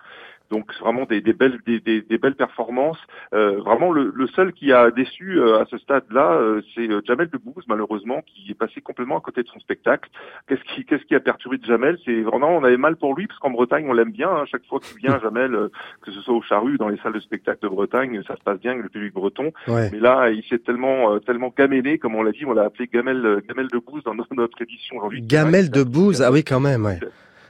[0.51, 2.99] Donc vraiment des, belles des, belles performances.
[3.33, 7.65] Euh, vraiment le, seul qui a déçu euh, à ce stade-là, euh, c'est Jamel Debbouze
[7.69, 10.11] malheureusement qui est passé complètement à côté de son spectacle.
[10.49, 11.99] Qu'est-ce qui qu'est-ce qui a perturbé de Jamel?
[12.05, 14.29] C'est vraiment on avait mal pour lui parce qu'en Bretagne on l'aime bien.
[14.29, 14.45] Hein.
[14.47, 15.57] chaque fois qu'il vient Jamel,
[16.03, 18.59] que ce soit au Charru, dans les salles de spectacle de Bretagne, ça se passe
[18.59, 19.53] bien avec le public breton.
[19.69, 23.41] Mais là il s'est tellement tellement gamélé comme on l'a dit, on l'a appelé Gamel
[23.49, 25.23] Gamel Debbouze dans notre édition aujourd'hui.
[25.23, 26.85] Gamel Debbouze, ah oui quand même.
[26.85, 26.99] Ouais.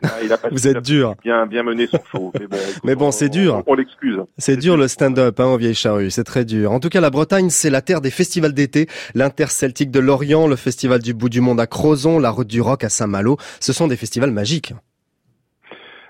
[0.03, 0.19] Ah,
[0.51, 1.15] Vous êtes dur.
[1.23, 2.33] Bien, bien mené son show.
[2.39, 3.63] Mais bon, mais bon c'est dur.
[3.67, 4.19] On, l'excuse.
[4.39, 6.11] C'est dur le stand-up hein, en vieille charrue.
[6.11, 6.73] C'est très dur.
[6.73, 8.89] En tout cas, la Bretagne, c'est la terre des festivals d'été.
[9.15, 12.85] L'Interceltique de Lorient, le Festival du bout du monde à Crozon, la Route du Rock
[12.85, 13.37] à Saint-Malo.
[13.61, 14.75] Ce sont des festivals magiques.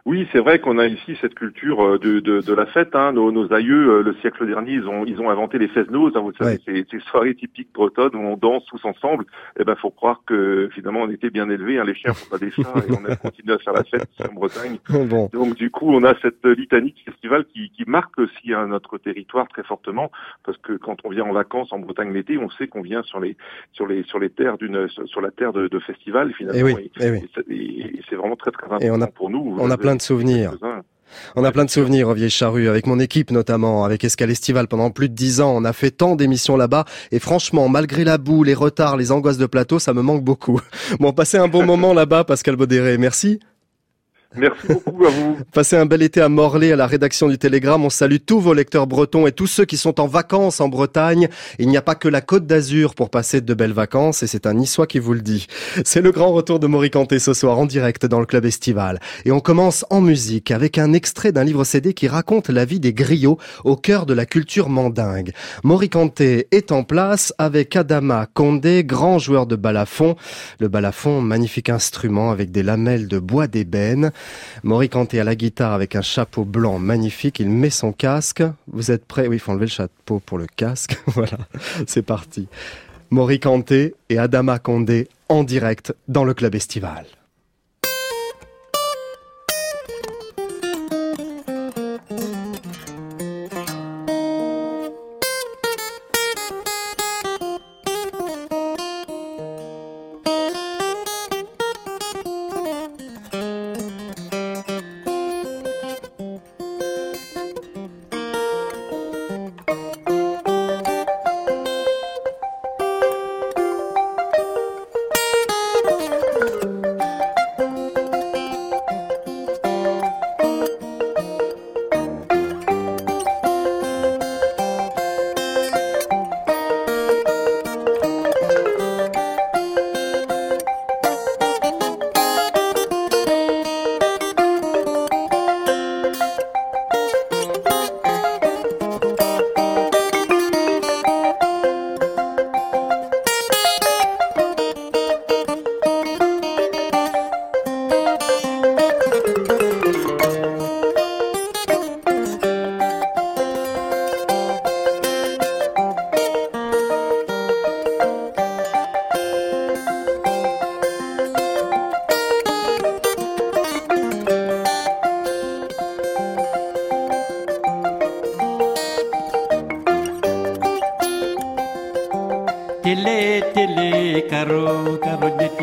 [0.07, 2.95] Oui, c'est vrai qu'on a ici cette culture euh, de, de, de la fête.
[2.95, 3.13] Hein.
[3.13, 6.13] Nos, nos, aïeux, euh, le siècle dernier, ils ont, ils ont inventé les fesnos.
[6.15, 9.25] Hein, vous savez, c'est ces soirées typiques bretonnes où on danse tous ensemble.
[9.59, 11.79] Eh ben, faut croire que finalement, on était bien élevés.
[11.79, 11.85] Hein.
[11.85, 14.35] Les chiens font pas des chats et on a continué à faire la fête en
[14.35, 14.79] Bretagne.
[15.33, 18.97] Donc, du coup, on a cette litanie de festival qui, qui marque aussi hein, notre
[18.99, 20.11] territoire très fortement,
[20.45, 23.21] parce que quand on vient en vacances en Bretagne l'été, on sait qu'on vient sur
[23.21, 23.37] les
[23.73, 26.69] sur les sur les terres d'une sur la terre de, de festival finalement.
[26.69, 26.91] Et, oui,
[27.51, 29.57] et, c'est vraiment très très important pour nous.
[29.59, 30.57] On a plein de souvenirs.
[31.37, 34.69] On a plein de souvenirs au Vieille Charrue, avec mon équipe notamment, avec Escale Estival
[34.69, 35.53] pendant plus de dix ans.
[35.57, 39.39] On a fait tant d'émissions là-bas, et franchement, malgré la boue, les retards, les angoisses
[39.39, 40.61] de plateau, ça me manque beaucoup.
[40.99, 42.99] Bon, passez un bon moment là-bas, Pascal Baudéré.
[42.99, 43.41] Merci.
[44.37, 45.39] Merci beaucoup à vous.
[45.53, 47.85] Passez un bel été à Morlaix, à la rédaction du Télégramme.
[47.85, 51.29] On salue tous vos lecteurs bretons et tous ceux qui sont en vacances en Bretagne.
[51.59, 54.47] Il n'y a pas que la Côte d'Azur pour passer de belles vacances et c'est
[54.47, 55.49] un Niçois qui vous le dit.
[55.85, 59.01] C'est le grand retour de Maury Canté ce soir en direct dans le club estival.
[59.25, 62.79] Et on commence en musique avec un extrait d'un livre CD qui raconte la vie
[62.79, 65.33] des griots au cœur de la culture mandingue.
[65.65, 70.15] Maury Canté est en place avec Adama Condé, grand joueur de balafon.
[70.61, 74.13] Le balafon, magnifique instrument avec des lamelles de bois d'ébène.
[74.63, 77.41] Maury Canté à la guitare avec un chapeau blanc magnifique.
[77.41, 78.43] Il met son casque.
[78.69, 79.27] Vous êtes prêts?
[79.27, 80.99] Oui, il faut enlever le chapeau pour le casque.
[81.07, 81.39] voilà,
[81.87, 82.49] c'est parti.
[83.11, 87.07] Maury Canté et Adama Condé en direct dans le club estival.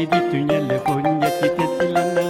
[0.06, 2.26] Di tunyele ko nyati tesilana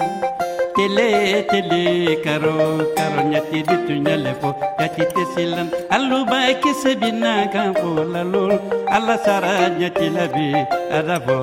[0.76, 1.08] tele
[1.52, 1.84] tele
[2.26, 2.56] karo
[2.98, 4.50] karo nyati di tunyele ko
[4.80, 8.56] nyati tesilan allu ba kisebina kan ko lalol
[8.88, 10.50] alla sara nyati labi
[10.98, 11.40] adafo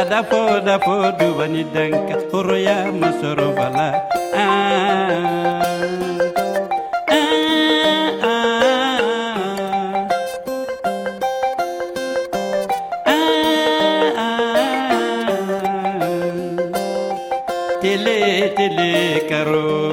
[0.00, 3.88] adafo dafo dubani danka horoya masoro bala
[4.34, 5.61] ah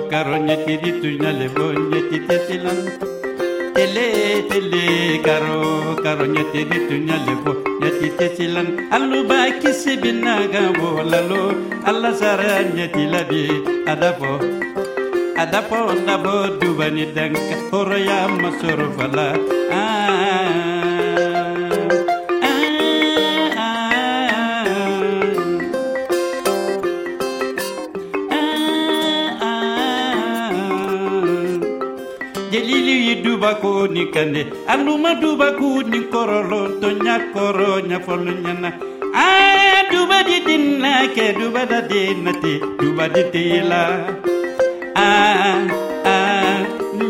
[0.09, 2.79] carogna tiri tuina le voglia ti tetilan
[3.75, 4.07] tele
[4.49, 4.85] tele
[5.25, 5.59] caro
[6.03, 11.43] carogna tiri tuina le voglia ti tetilan allu ba kisi binaga volalo
[11.89, 13.43] alla saragna ti labi
[13.91, 14.31] adapo,
[15.41, 19.27] adafo nabo dubani danka horoya masoro fala
[19.79, 20.48] ah
[33.49, 38.69] yi duba ko ni kande aluma duba ku ni korolo to nyakoro nyafolu nyana
[39.13, 44.05] a duba di dinna ke duba da dinna te duba di tela
[44.95, 45.09] a
[46.05, 46.15] a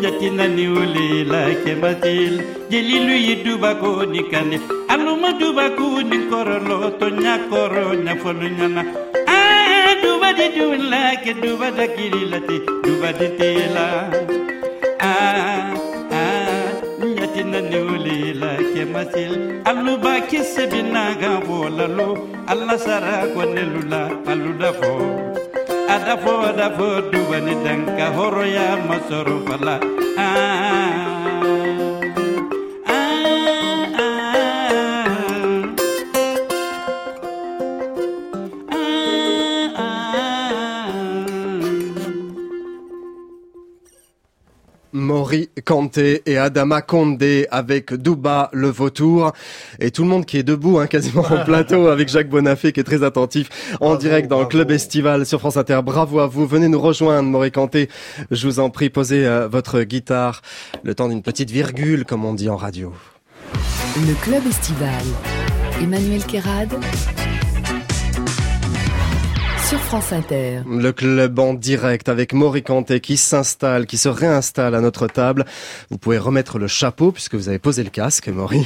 [0.01, 2.39] nyatina ni ulila ke matil
[2.71, 8.81] jelilu yi duba ko ni kande aluma duba ku ni korolo to nyakoro nyafolu nyana
[9.27, 9.39] a
[10.01, 11.85] duba di dunna ke duba da
[12.47, 13.87] te duba di tela
[18.99, 22.09] batil aluba kisse binaga bolalo
[22.51, 24.91] alla sara konelula aluda fo
[25.95, 28.11] ada fo ada fo duwani danka.
[28.17, 29.75] Horoya masoro fala
[30.19, 31.18] ah.
[45.29, 49.31] Maury Kanté et Adama Condé avec Douba le vautour
[49.79, 52.79] et tout le monde qui est debout hein, quasiment en plateau avec Jacques Bonafé qui
[52.79, 54.47] est très attentif en Bravo, direct dans le.
[54.47, 55.81] Club Estival sur France Inter.
[55.83, 56.47] Bravo à vous.
[56.47, 57.89] Venez nous rejoindre Maury Kanté.
[58.31, 60.41] Je vous en prie, posez euh, votre guitare
[60.81, 62.91] le temps d'une petite virgule comme on dit en radio.
[63.97, 65.03] Le club estival.
[65.79, 66.73] Emmanuel Kérad.
[69.69, 70.61] Sur France Inter.
[70.67, 75.45] Le club en direct avec Maury Kanté qui s'installe, qui se réinstalle à notre table.
[75.91, 78.65] Vous pouvez remettre le chapeau puisque vous avez posé le casque, Maury.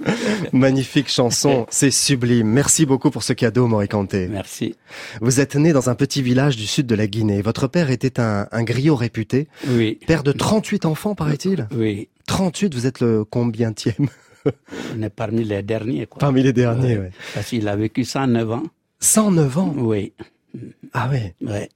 [0.52, 2.46] Magnifique chanson, c'est sublime.
[2.46, 4.28] Merci beaucoup pour ce cadeau, Maury Kanté.
[4.28, 4.76] Merci.
[5.22, 7.40] Vous êtes né dans un petit village du sud de la Guinée.
[7.40, 9.48] Votre père était un, un griot réputé.
[9.68, 9.98] Oui.
[10.06, 12.10] Père de 38 enfants, paraît-il Oui.
[12.26, 14.08] 38, vous êtes le combientième
[14.94, 16.04] On est parmi les derniers.
[16.04, 16.18] Quoi.
[16.18, 17.08] Parmi les derniers, oui.
[17.32, 18.62] Parce qu'il a vécu 109 ans.
[19.00, 20.12] 109 ans Oui.
[20.92, 21.68] Ah oui Ouais.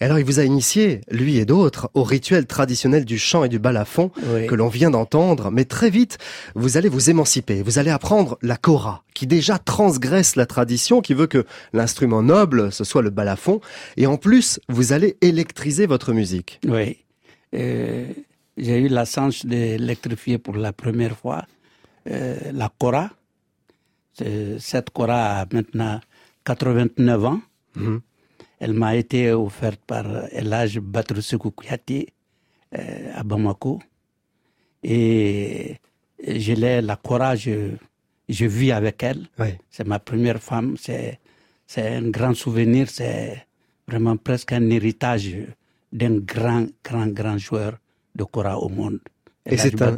[0.00, 3.48] Et alors, il vous a initié, lui et d'autres, au rituel traditionnel du chant et
[3.48, 4.46] du balafon Oui.
[4.46, 5.50] que l'on vient d'entendre.
[5.50, 6.18] Mais très vite,
[6.54, 7.62] vous allez vous émanciper.
[7.62, 12.72] Vous allez apprendre la kora, qui déjà transgresse la tradition, qui veut que l'instrument noble,
[12.72, 13.60] ce soit le balafon.
[13.96, 16.60] Et en plus, vous allez électriser votre musique.
[16.66, 16.98] Oui.
[17.54, 18.06] Euh,
[18.58, 21.46] J'ai eu la chance d'électrifier pour la première fois
[22.10, 23.10] euh, la Cora.
[24.12, 26.00] C'est- Cette Cora a maintenant
[26.44, 27.40] 89 ans.
[27.74, 28.00] Mhm.
[28.58, 32.08] Elle m'a été offerte par Elage Batrusekou Kouyaté
[32.78, 33.80] euh, à Bamako.
[34.82, 35.76] Et
[36.26, 37.76] je l'ai, la Cora, je,
[38.28, 39.28] je vis avec elle.
[39.38, 39.54] Oui.
[39.70, 40.76] C'est ma première femme.
[40.78, 41.18] C'est,
[41.66, 42.88] c'est un grand souvenir.
[42.90, 43.46] C'est
[43.88, 45.36] vraiment presque un héritage
[45.92, 47.78] d'un grand, grand, grand joueur
[48.14, 49.00] de Cora au monde.
[49.46, 49.94] Et c'est un-.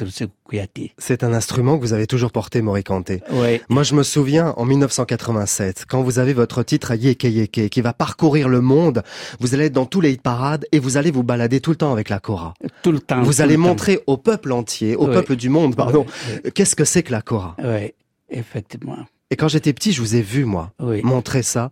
[0.98, 3.22] C'est un instrument que vous avez toujours porté, Maury Kanté.
[3.32, 3.60] Oui.
[3.68, 7.80] Moi, je me souviens, en 1987, quand vous avez votre titre à Yeke Yeke, qui
[7.80, 9.02] va parcourir le monde,
[9.40, 11.92] vous allez être dans tous les parades et vous allez vous balader tout le temps
[11.92, 12.54] avec la Kora.
[12.82, 13.22] Tout le temps.
[13.22, 13.60] Vous allez temps.
[13.60, 16.06] montrer au peuple entier, au peuple du monde, pardon,
[16.54, 17.56] qu'est-ce que c'est que la Kora.
[17.62, 17.92] Oui,
[18.30, 18.98] effectivement.
[19.30, 21.00] Et quand j'étais petit, je vous ai vu, moi, Oui.
[21.02, 21.70] montrer ça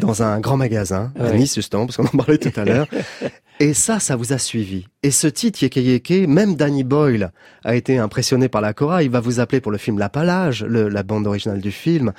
[0.00, 1.30] dans un grand magasin, à.
[1.32, 2.86] Nice, justement, parce qu'on en parlait tout à l'heure.
[3.62, 4.88] Et ça, ça vous a suivi.
[5.04, 7.30] Et ce titre, Yeke Yeke, même Danny Boyle
[7.62, 9.04] a été impressionné par la Cora.
[9.04, 12.12] Il va vous appeler pour le film La Palage, la bande originale du film.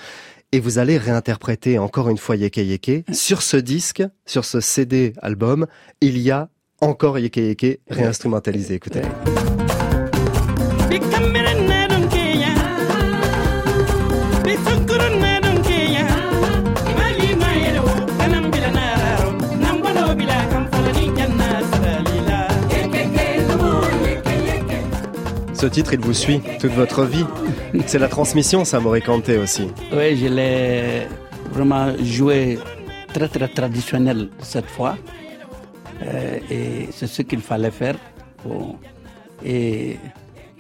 [0.54, 3.04] Et vous allez réinterpréter encore une fois Yeke Yeke.
[3.12, 5.68] Sur ce disque, sur ce CD album,
[6.00, 6.48] il y a
[6.80, 8.76] encore Yeke Yeke réinstrumentalisé.
[8.76, 9.02] Écoutez.
[25.64, 27.24] Ce titre, il vous suit toute votre vie.
[27.88, 29.70] C'est la transmission, ça, Kanté aussi.
[29.94, 31.08] Oui, je l'ai
[31.52, 32.60] vraiment joué
[33.14, 34.98] très très traditionnel cette fois.
[36.02, 37.96] Euh, et c'est ce qu'il fallait faire.
[38.44, 38.76] Bon,
[39.42, 40.00] et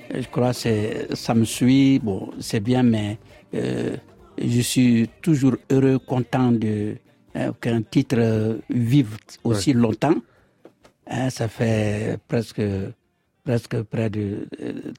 [0.10, 3.18] je crois que ça me suit, bon, c'est bien, mais
[3.56, 3.98] euh,
[4.42, 6.96] je suis toujours heureux, content de
[7.36, 10.16] euh, qu'un titre vive aussi longtemps.
[11.08, 12.62] Hein, ça fait presque,
[13.44, 14.48] presque près de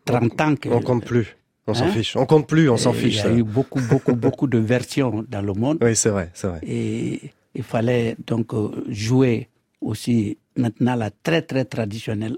[0.05, 0.69] 30 ans que.
[0.69, 1.37] On compte plus.
[1.67, 1.93] On s'en hein?
[1.93, 2.17] fiche.
[2.17, 3.21] On compte plus, on s'en fiche.
[3.25, 5.79] Il y a eu beaucoup, beaucoup, beaucoup de versions dans le monde.
[5.83, 6.61] Oui, c'est vrai, c'est vrai.
[6.63, 8.53] Et il fallait donc
[8.89, 9.49] jouer
[9.81, 12.37] aussi maintenant la très, très traditionnelle.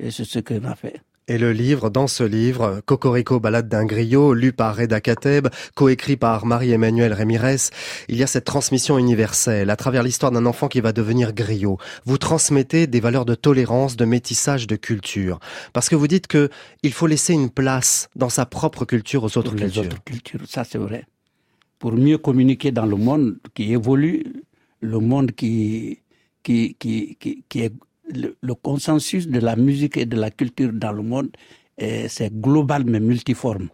[0.00, 1.00] Et c'est ce qu'on a fait.
[1.26, 6.18] Et le livre, dans ce livre, Cocorico, balade d'un griot, lu par Reda Kateb, coécrit
[6.18, 7.70] par Marie-Emmanuelle Rémirez,
[8.08, 11.78] il y a cette transmission universelle à travers l'histoire d'un enfant qui va devenir griot.
[12.04, 15.40] Vous transmettez des valeurs de tolérance, de métissage, de culture.
[15.72, 16.50] Parce que vous dites que
[16.82, 19.82] il faut laisser une place dans sa propre culture aux autres Pour cultures.
[19.82, 21.06] Les autres cultures, ça c'est vrai.
[21.78, 24.44] Pour mieux communiquer dans le monde qui évolue,
[24.82, 26.00] le monde qui,
[26.42, 27.72] qui, qui, qui, qui est
[28.12, 31.30] le, consensus de la musique et de la culture dans le monde,
[31.78, 33.68] c'est global mais multiforme.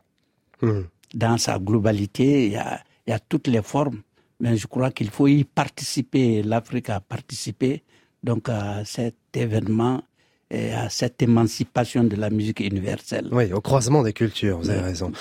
[0.62, 0.83] Hmm.
[1.14, 4.03] Dans sa globalité, il y, a, il y a toutes les formes,
[4.39, 6.43] mais je crois qu'il faut y participer.
[6.43, 7.83] L'Afrique a participé
[8.22, 10.03] donc à cet événement
[10.51, 13.28] et à cette émancipation de la musique universelle.
[13.30, 15.12] Oui, au croisement des cultures, vous avez raison.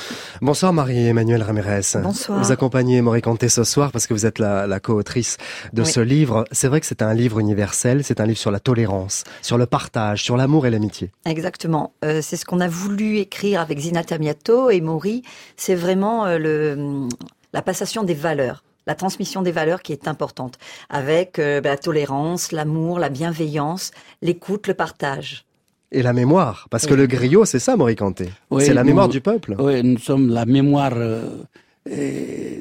[0.41, 1.81] Bonsoir Marie-Emmanuelle Ramirez.
[2.01, 2.41] Bonsoir.
[2.41, 5.37] Vous accompagnez Maurice Conté ce soir parce que vous êtes la, la co-autrice
[5.73, 6.45] de ce livre.
[6.51, 9.65] C'est vrai que c'est un livre universel, c'est un livre sur la tolérance, sur le
[9.65, 11.11] partage, sur l'amour et l'amitié.
[11.25, 11.93] Exactement.
[12.03, 15.23] Euh, c'est ce qu'on a voulu écrire avec Zina Tamiato et Maury.
[15.57, 17.07] C'est vraiment euh, le,
[17.53, 20.55] la passation des valeurs la transmission des valeurs qui est importante,
[20.89, 23.91] avec euh, la tolérance, l'amour, la bienveillance,
[24.23, 25.45] l'écoute, le partage.
[25.91, 28.25] Et la mémoire, parce que le griot, c'est ça, Moricanté.
[28.57, 29.55] c'est la mémoire du peuple.
[29.59, 31.43] Oui, nous sommes la mémoire euh,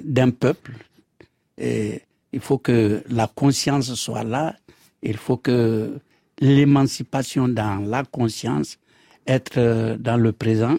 [0.04, 0.72] d'un peuple.
[1.56, 2.02] Et
[2.36, 4.54] il faut que la conscience soit là.
[5.02, 5.98] Il faut que
[6.40, 8.78] l'émancipation dans la conscience,
[9.26, 10.76] être euh, dans le présent,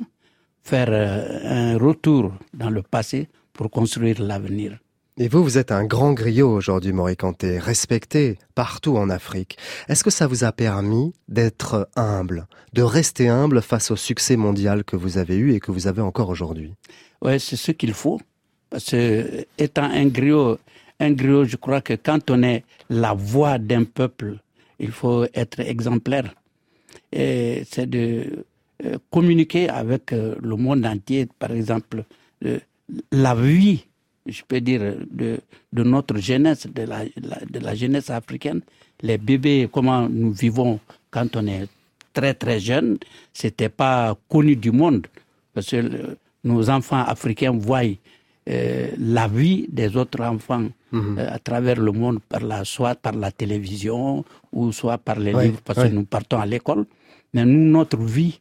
[0.62, 4.78] faire un retour dans le passé pour construire l'avenir.
[5.22, 9.58] Et vous, vous êtes un grand griot aujourd'hui, Morikanté, respecté partout en Afrique.
[9.90, 14.86] Est-ce que ça vous a permis d'être humble, de rester humble face au succès mondial
[14.86, 16.74] que vous avez eu et que vous avez encore aujourd'hui?
[17.22, 18.22] Oui, c'est ce qu'il faut.
[18.70, 20.58] Parce que, étant un griot,
[21.02, 24.38] un griot, je crois que quand on est la voix d'un peuple,
[24.80, 26.34] il faut être exemplaire.
[27.12, 28.46] Et c'est de
[28.86, 32.06] euh, communiquer avec euh, le monde entier, par exemple,
[33.12, 33.89] la vie
[34.26, 35.40] je peux dire, de,
[35.74, 38.62] de notre jeunesse, de la, de la jeunesse africaine.
[39.02, 40.80] Les bébés, comment nous vivons
[41.12, 41.68] quand on est
[42.14, 42.98] très très jeune,
[43.34, 45.08] c'était pas connu du monde.
[45.54, 47.82] Parce que nos enfants africains voient
[48.50, 51.18] euh, la vie des autres enfants mhm.
[51.20, 55.34] euh, à travers le monde, par la, soit par la télévision ou soit par les
[55.34, 56.86] livres, parce que nous partons à l'école.
[57.34, 58.40] Mais nous, notre vie,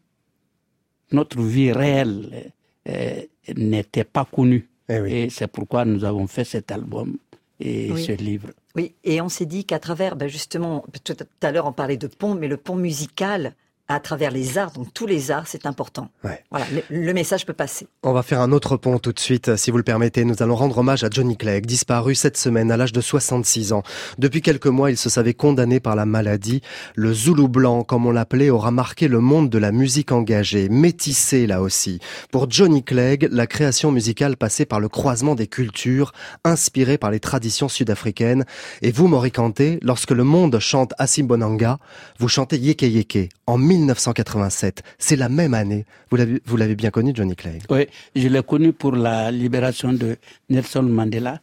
[1.13, 2.53] notre vie réelle
[2.89, 3.21] euh,
[3.57, 4.67] n'était pas connue.
[4.89, 7.19] Eh et, c'est pourquoi nous avons fait cet album
[7.61, 8.49] et ce livre.
[8.75, 12.07] Oui, et on s'est dit qu'à travers, ben justement, tout à l'heure on parlait de
[12.07, 13.55] pont, mais le pont musical,
[13.89, 16.11] à travers les arts, donc tous les arts, c'est important.
[16.51, 17.87] Voilà, le, message peut passer.
[18.03, 20.25] On va faire un autre pont tout de suite, si vous le permettez.
[20.25, 23.83] Nous allons rendre hommage à Johnny Clegg, disparu cette semaine à l'âge de 66 ans.
[24.19, 26.61] Depuis quelques mois, il se savait condamné par la maladie.
[26.97, 31.47] Le Zoulou blanc, comme on l'appelait, aura marqué le monde de la musique engagée, métissé
[31.47, 31.99] là aussi.
[32.31, 36.13] Pour Johnny Clegg, la création musicale passait par le croisement des cultures,
[36.45, 38.45] inspirée par les traditions sud-africaines.
[38.83, 41.79] Et vous, Kanté, lorsque le monde chante Asimbonanga,
[42.19, 44.83] vous chantez Yeke Yeke en 1987.
[44.99, 45.87] C'est la même année.
[46.11, 50.19] Vous l'avez bien connu, Johnny Clay Oui, je l'ai connu pour la libération de
[50.51, 51.41] Nelson Mandela.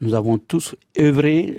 [0.00, 1.58] Nous avons tous œuvré.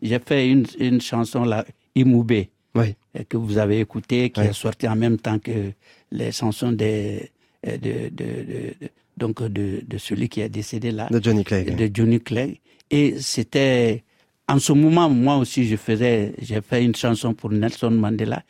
[0.00, 1.64] J'ai fait une, une, chanson, là,
[1.96, 2.94] Imoubé, oui.
[3.28, 5.72] que vous avez écoutée, qui est sortie en même temps que
[6.12, 7.18] les chansons de,
[7.64, 8.74] de, de,
[9.16, 11.08] donc de, de, celui qui est décédé là.
[11.10, 11.64] De Johnny Clay.
[11.64, 12.60] De Johnny Clay.
[12.88, 14.04] Et c'était,
[14.48, 18.44] en ce moment, moi aussi, je faisais, j'ai fait une chanson pour Nelson Mandela.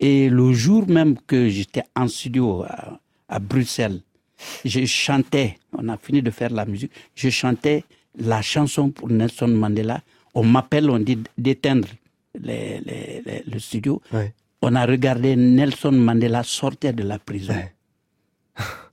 [0.00, 2.64] Et le jour même que j'étais en studio
[3.28, 4.00] à, Bruxelles,
[4.64, 7.84] je chantais, on a fini de faire la musique, je chantais
[8.18, 10.00] la chanson pour Nelson Mandela.
[10.34, 11.88] On m'appelle, on dit d'éteindre
[12.34, 14.00] le studio.
[14.62, 17.54] On a regardé Nelson Mandela sortir de la prison.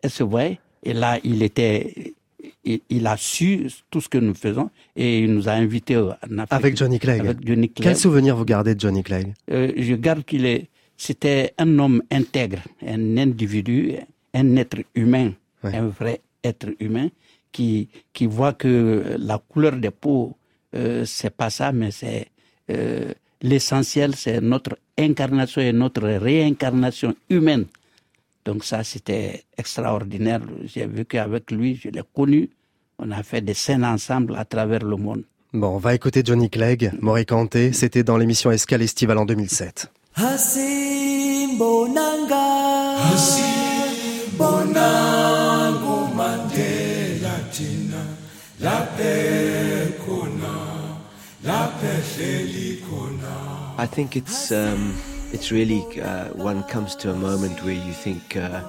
[0.02, 2.16] Elle se voyait, et là, il était,
[2.64, 6.52] il, a su tout ce que nous faisons et il nous a invités en Afrique.
[6.52, 7.74] Avec Johnny Clegg.
[7.76, 9.34] Quel souvenir vous gardez de Johnny Clegg?
[9.52, 13.98] Euh, Je garde qu'il est, c'était un homme intègre, un individu
[14.34, 15.34] un être humain,
[15.64, 17.10] un vrai être humain,
[17.52, 20.36] qui, qui voit que la couleur des peaux,
[20.76, 22.28] euh, c'est pas ça, mais c'est
[22.70, 27.66] euh, l'essentiel, c'est notre incarnation et notre réincarnation humaine.
[28.46, 30.42] Donc ça, c'était extraordinaire.
[30.66, 32.50] J'ai vu qu'avec lui, je l'ai connu.
[33.00, 35.24] On a fait des scènes ensemble à travers le monde.
[35.54, 36.92] Bon, on va écouter Johnny Clegg,
[37.28, 37.74] Kanté.
[37.74, 39.92] C'était dans l'émission Escale Estivale en 2007.
[53.78, 54.96] I think it's um,
[55.32, 58.64] it's really uh, one comes to a moment where you think uh,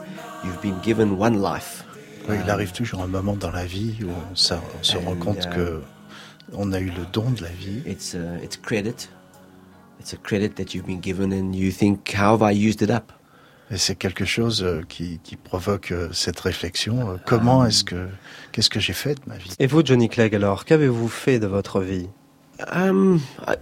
[0.44, 1.82] you've been given one life.
[2.28, 5.16] Oui, il arrive toujours un moment dans la vie où on, ça, on se rend
[5.16, 5.82] compte uh, que
[6.52, 7.82] on a eu le don de la vie.
[7.86, 9.08] It's a, uh, it's credit.
[10.00, 12.90] It's a credit that you've been given and you think how have I used it
[12.90, 13.12] up?
[13.70, 17.10] Et c'est quelque chose euh, qui, qui provoque euh, cette réflexion.
[17.10, 18.08] Euh, comment est-ce que
[18.52, 19.50] qu'est-ce que j'ai fait de ma vie?
[19.58, 22.08] Et vous, Johnny Clegg, alors qu'avez-vous fait de votre vie?
[22.72, 23.56] Um, I,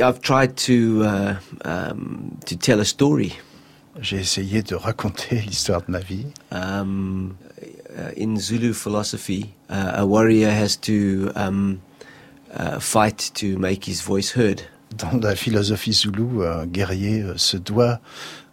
[0.00, 1.34] I've tried to uh,
[1.64, 3.38] um, to tell a story.
[4.00, 6.26] J'ai essayé de raconter l'histoire de ma vie.
[6.50, 7.36] Um,
[7.96, 11.80] uh, in Zulu philosophy, uh, a warrior has to um,
[12.54, 14.62] uh, fight to make his voice heard.
[14.98, 18.00] Dans la philosophie zoulou, un guerrier euh, se doit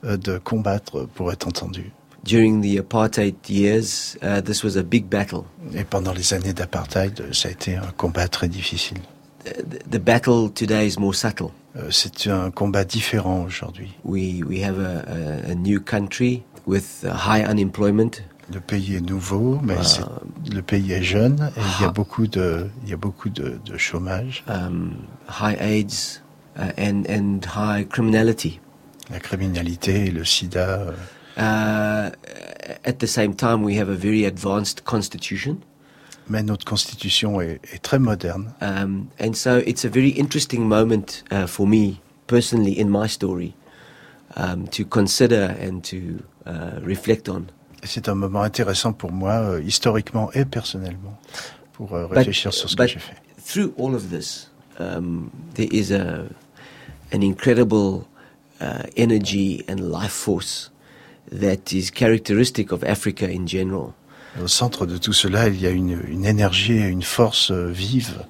[0.06, 1.92] euh, de combattre pour être entendu.
[2.24, 5.44] During the apartheid years, uh, this was a big battle.
[5.74, 9.00] Et pendant les années d'apartheid, ça a été un combat très difficile
[9.90, 11.52] the battle today is more subtle.
[11.76, 13.96] Euh, c'est un combat différent aujourd'hui.
[14.04, 18.22] We we have a, a, a, new country with high unemployment.
[18.52, 22.26] Le pays est nouveau, mais uh, le pays est jeune et il y a beaucoup
[22.26, 24.44] de il y a beaucoup de, de chômage.
[24.48, 24.94] Um,
[25.30, 26.29] high AIDS uh,
[26.78, 28.60] and and high criminality.
[29.10, 30.94] La criminalité et le sida.
[31.38, 32.12] Uh,
[32.86, 35.58] at the same time, we have a very advanced constitution.
[36.30, 38.54] mais notre constitution est, est très moderne.
[38.62, 43.56] Um, and so it's a very interesting moment uh, for me personally in my story
[44.36, 47.48] um, to consider and to uh, reflect on.
[47.84, 51.18] C'est un moment intéressant pour moi, euh, historiquement et personnellement,
[51.74, 53.16] pour euh, réfléchir but, sur ce que j'ai fait.
[53.42, 56.26] Through all of this, um, there is a,
[57.12, 58.08] an incredible
[58.62, 60.70] uh, energy and life force
[61.32, 63.94] that is characteristic of Africa in general.
[64.42, 67.72] Au centre de tout cela, il y a une, une énergie et une force euh,
[67.72, 68.26] vive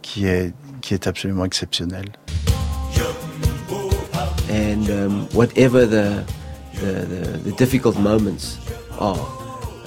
[0.00, 2.10] qui est, qui est absolument exceptionnelle.
[4.50, 6.24] And um, whatever the,
[6.74, 8.58] the, the, the, difficult moments
[8.98, 9.18] are,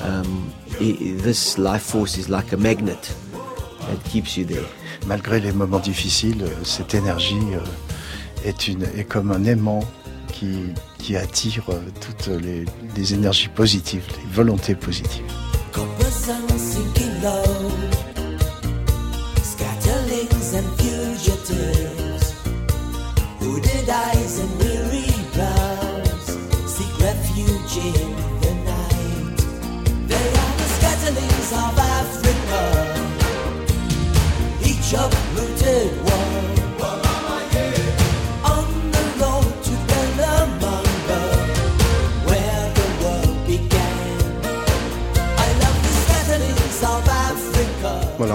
[0.02, 3.14] um, it, this life force is like a magnet
[3.88, 4.66] that keeps you there.
[5.06, 7.60] Malgré les moments difficiles, euh, cette énergie euh,
[8.46, 9.82] est, comme un aimant
[10.32, 11.66] qui, attire
[12.02, 12.30] toutes
[12.96, 15.24] les, énergies positives, les volontés positives.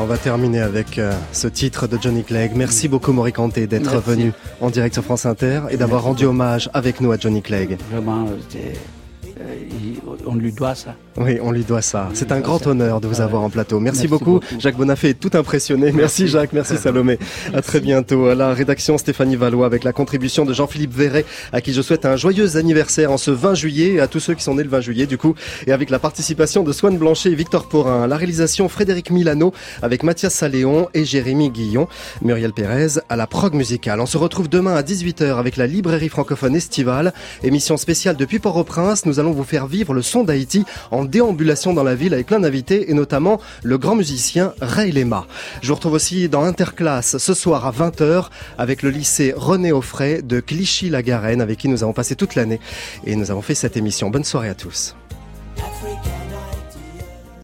[0.01, 2.53] Voilà, on va terminer avec euh, ce titre de Johnny Clegg.
[2.55, 4.33] Merci beaucoup Maurice Kanté d'être venu
[4.63, 7.77] en direct sur France Inter et d'avoir rendu hommage avec nous à Johnny Clegg.
[7.91, 8.73] Vraiment, euh,
[10.31, 10.95] on lui doit ça.
[11.17, 12.09] Oui, on lui doit ça.
[12.15, 13.81] C'est un grand honneur de vous avoir en plateau.
[13.81, 14.39] Merci, beaucoup.
[14.59, 15.91] Jacques Bonafé est tout impressionné.
[15.91, 17.19] Merci Jacques, merci Salomé.
[17.53, 18.27] À très bientôt.
[18.27, 22.07] À la rédaction Stéphanie Valois avec la contribution de Jean-Philippe Verret à qui je souhaite
[22.07, 24.69] un joyeux anniversaire en ce 20 juillet et à tous ceux qui sont nés le
[24.69, 25.35] 20 juillet du coup
[25.67, 28.07] et avec la participation de Swan Blanchet et Victor Porin.
[28.07, 29.53] La réalisation Frédéric Milano
[29.83, 31.89] avec Mathias Saléon et Jérémy Guillon.
[32.23, 34.01] Muriel Pérez à la prog musicale.
[34.01, 37.13] On se retrouve demain à 18h avec la librairie francophone estivale.
[37.43, 39.07] Émission spéciale depuis Port-au-Prince.
[39.07, 42.41] Nous allons vous faire vivre le son d'Haïti en déambulation dans la ville avec plein
[42.41, 45.27] d'invités et notamment le grand musicien Ray Lema.
[45.63, 48.27] Je vous retrouve aussi dans Interclasse ce soir à 20h
[48.59, 52.61] avec le lycée René Offray de Clichy-la-Garenne avec qui nous avons passé toute l'année
[53.05, 54.11] et nous avons fait cette émission.
[54.11, 54.95] Bonne soirée à tous.